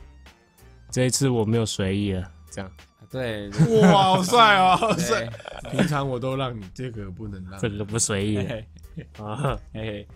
[0.90, 2.72] 这一次我没有随意了，这样
[3.10, 3.50] 对，
[3.82, 5.30] 哇，好帅哦，好对帅！
[5.72, 7.70] 平常我都让你，这个不能让这。
[7.70, 8.46] 个不随意啊。
[8.48, 8.68] 嘿
[9.74, 10.08] 嘿，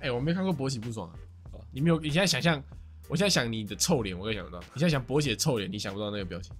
[0.00, 1.14] 哎，我没看过博起不爽啊
[1.52, 1.60] 哦。
[1.70, 1.98] 你没有？
[1.98, 2.62] 你现在想象，
[3.08, 4.60] 我现在想你的臭脸，我也想不到。
[4.60, 6.54] 你现在想博奇的臭脸，你想不到那个表情。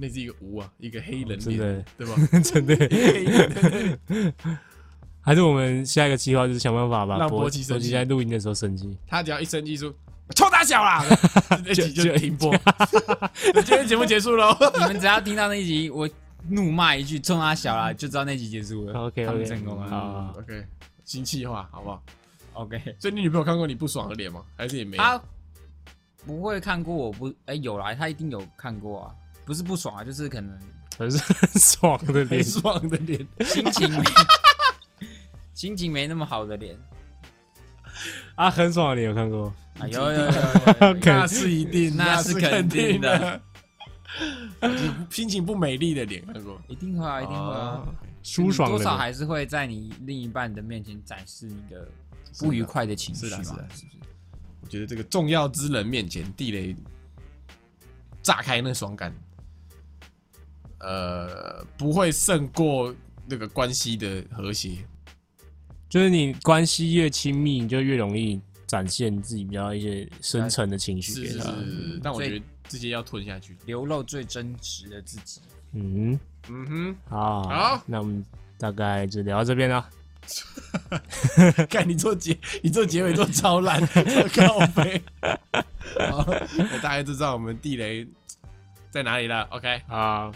[0.00, 2.14] 那是一个无啊，一个黑人脸，真的对吧？
[2.42, 2.74] 真的。
[2.76, 4.34] 黑人
[5.22, 8.96] 还是我们下一个计划就是想办法把让博博奇生气在录音的时候生气。
[9.06, 9.92] 他只要一生气说
[10.34, 11.04] “臭大小啦”，
[11.66, 12.56] 那集就就停播。
[13.54, 14.56] 今天节目结束喽。
[14.78, 16.08] 你们只要听到那一集我
[16.48, 19.12] 怒骂一句“冲他小啦”，就知道那集结束了。
[19.14, 19.90] 他们成功了。
[19.90, 20.64] 好好好 OK，
[21.04, 22.02] 新气话好不好
[22.54, 24.42] ？OK，所以你女朋友看过你不爽的脸吗？
[24.56, 25.02] 还是也没有？
[25.02, 25.20] 他
[26.24, 29.14] 不会看过，我不哎、有啦，她一定有看过啊，
[29.44, 30.58] 不是不爽啊，就是可能
[30.98, 32.28] 很 很爽的脸。
[32.28, 34.04] 很，爽的脸，心情没
[35.54, 36.78] 心情没那么好的脸。
[38.34, 40.30] 啊，很爽的脸有看过，啊，有有有有有。
[40.30, 43.18] 有 那是一定，那是肯定的。
[43.18, 43.40] 的。
[45.10, 47.82] 心情不美丽的脸看过，一定会啊，一定会啊，
[48.22, 48.96] 舒爽你多少。
[48.96, 51.88] 还是会在你另一半的面前展示你的
[52.38, 53.96] 不愉快的情绪嘛是的，是的，是不是？
[54.62, 56.76] 我觉得这个重要之人面前，地雷
[58.22, 59.14] 炸开那爽感，
[60.80, 62.94] 呃，不会胜过
[63.26, 64.78] 那个关系的和谐。
[65.88, 71.44] 就是你关系越亲密，你就越容易展现自己比较一些深层的情绪是是给他。
[71.50, 73.56] 是，但我觉得自己要吞下去。
[73.66, 75.40] 流露最真实的自己。
[75.72, 76.18] 嗯，
[76.48, 78.24] 嗯好，好那我们
[78.58, 79.88] 大概就聊到这边了。
[81.68, 85.02] 看你做结，你做结尾做超烂，超高飞。
[85.98, 88.06] 好，我大家就知道我们地雷
[88.90, 89.42] 在哪里了。
[89.50, 90.30] OK，啊，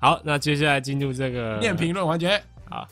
[0.00, 2.40] 好，那接下来进入这个念评论环节。
[2.70, 2.86] 好，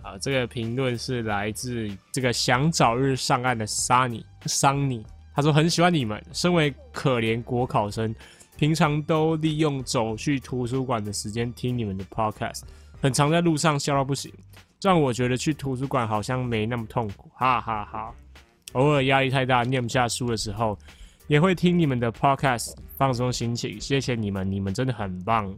[0.00, 5.04] 好，这个评论是来自这个想早日上岸的 Sunny Sunny，
[5.34, 8.14] 他说很喜欢你们，身为可怜国考生，
[8.56, 12.62] 平常都利用走去图书馆的时间听你们的 Podcast，
[13.02, 14.32] 很常在路上笑到不行，
[14.80, 18.14] 让我觉得去图书馆好像没那么痛苦，哈哈哈
[18.74, 20.78] 偶尔压力太大念不下书的时候，
[21.26, 25.52] 也会听你们的 Podcast 放松心情，谢谢你们，你们真的很棒。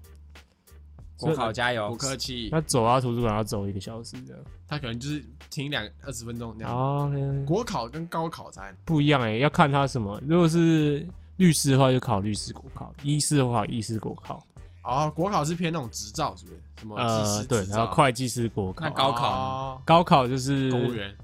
[1.19, 1.97] 国考加油不！
[1.97, 4.43] 客气，他走到图书馆要走一个小时这样。
[4.69, 6.77] 他可能就是停两二十分钟那样。
[6.77, 7.11] 哦
[7.47, 10.21] 国考跟高考才不一样哎，要看他什么。
[10.27, 11.07] 如果是
[11.37, 14.45] 律师的话，就考律师国考；医师的话，医师国考。
[14.83, 16.61] 哦，国考是偏那种执照，是不是？
[16.79, 18.91] 什么呃，对，然后会计师国考那。
[18.91, 21.15] 高考高考就是公务员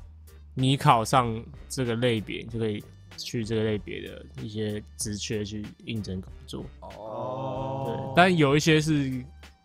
[0.55, 2.83] 你考上这个类别，就可以
[3.17, 6.65] 去这个类别的一些职缺去应征工作。
[6.81, 9.25] 哦，对，但有一些是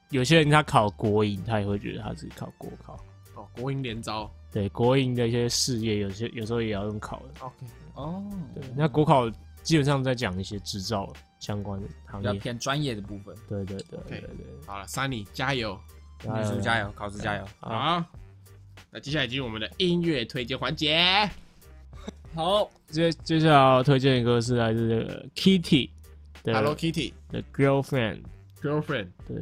[0.10, 2.96] 有些人他考国营，他也会觉得他自己考国考。
[3.36, 4.30] 哦，国营联招。
[4.52, 7.26] 对，国营的一些事业，有些有时候也要用考的。
[7.42, 7.56] OK，
[7.96, 8.24] 哦，
[8.56, 9.30] 对，那国考
[9.62, 12.40] 基本上在讲一些执照相关的行比较业。
[12.40, 13.36] 偏专业的部分。
[13.48, 14.46] 对对对 OK 对对。
[14.66, 15.78] 好了，Sunny 加油！
[16.24, 17.46] 秘书加油，考试加油。
[17.60, 18.04] 好，
[18.90, 21.30] 那接下来进入我们的音乐推荐环节。
[22.34, 25.92] 好，接接下来要推荐的歌是来自这个 Kitty
[26.42, 29.38] 的 Hello Kitty 的 Girlfriend，Girlfriend 对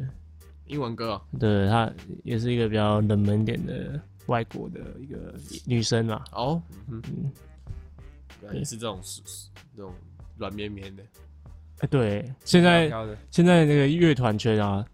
[0.68, 1.92] 英文歌哦，对，她
[2.24, 5.34] 也是一个比较冷门点的外国的一个
[5.66, 6.24] 女生啦。
[6.32, 7.02] 哦，嗯
[8.42, 9.00] 嗯，也是这种
[9.76, 9.94] 这种
[10.38, 11.04] 软绵绵的。
[11.80, 12.90] 哎，对，现在
[13.30, 14.86] 现在那个乐团圈啊，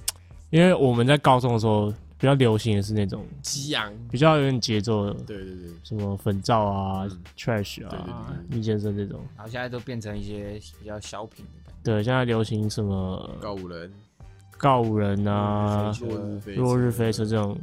[0.50, 7.22] 因为我们在高中的时候比较流行的是那种激昂，比较有点节奏的，对对对，什么粉皂啊、嗯。
[7.38, 9.20] Trash 对对啊对、密先生这种。
[9.36, 11.82] 然后现在都变成一些比较小品的感觉。
[11.84, 13.92] 对，现在流行什么告五人
[14.62, 15.92] 告五人啊、
[16.56, 17.60] 落日飞车这种。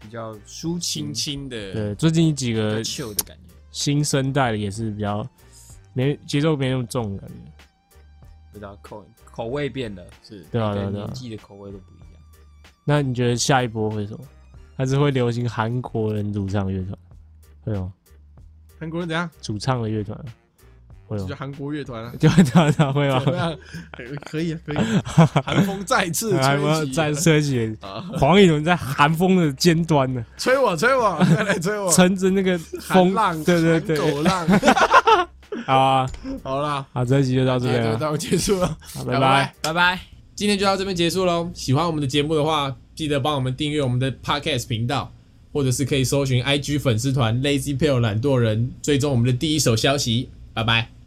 [0.00, 3.54] 比较抒情、轻的，对，最近几个 chill 的感觉。
[3.70, 5.24] 新生代的也是比较
[5.92, 7.34] 没节奏没那么重的感觉。
[8.50, 11.12] 不知道口口味变了，是对啊，年。
[11.12, 12.22] 纪的口味都不一样。
[12.82, 14.24] 那你觉得下一波会什么？
[14.74, 16.98] 还是会流行韩国人主唱乐团？
[17.62, 17.92] 会吗？
[18.80, 19.30] 韩国人怎样？
[19.42, 20.18] 主唱的乐团
[21.18, 21.34] 就？
[21.34, 23.22] 韩国乐团啊，就会这样这样会吗？
[24.30, 25.26] 可以啊，可以啊。
[25.44, 27.76] 寒 风再次吹起，在设计？
[27.80, 31.90] 啊，黄以伦在寒风的尖端呢，吹我，吹我，快来吹我！
[31.92, 34.48] 乘着那个风，浪，对对对，寒狗浪。
[35.66, 36.10] 好 啊，
[36.42, 39.54] 好啦，好，这一集就到这今天边了，就到结束了，拜拜。
[39.62, 40.00] 拜拜。
[40.34, 41.50] 今天就到这边结束喽。
[41.52, 45.12] 喜欢我们的节目的话，记得帮我们订阅我们的 Podcast 频道，
[45.52, 50.30] 或者是可以搜寻 IG 粉丝团 Lazy p a l e 懒惰人，追踪我们的第一手消息。
[50.54, 50.99] 拜拜。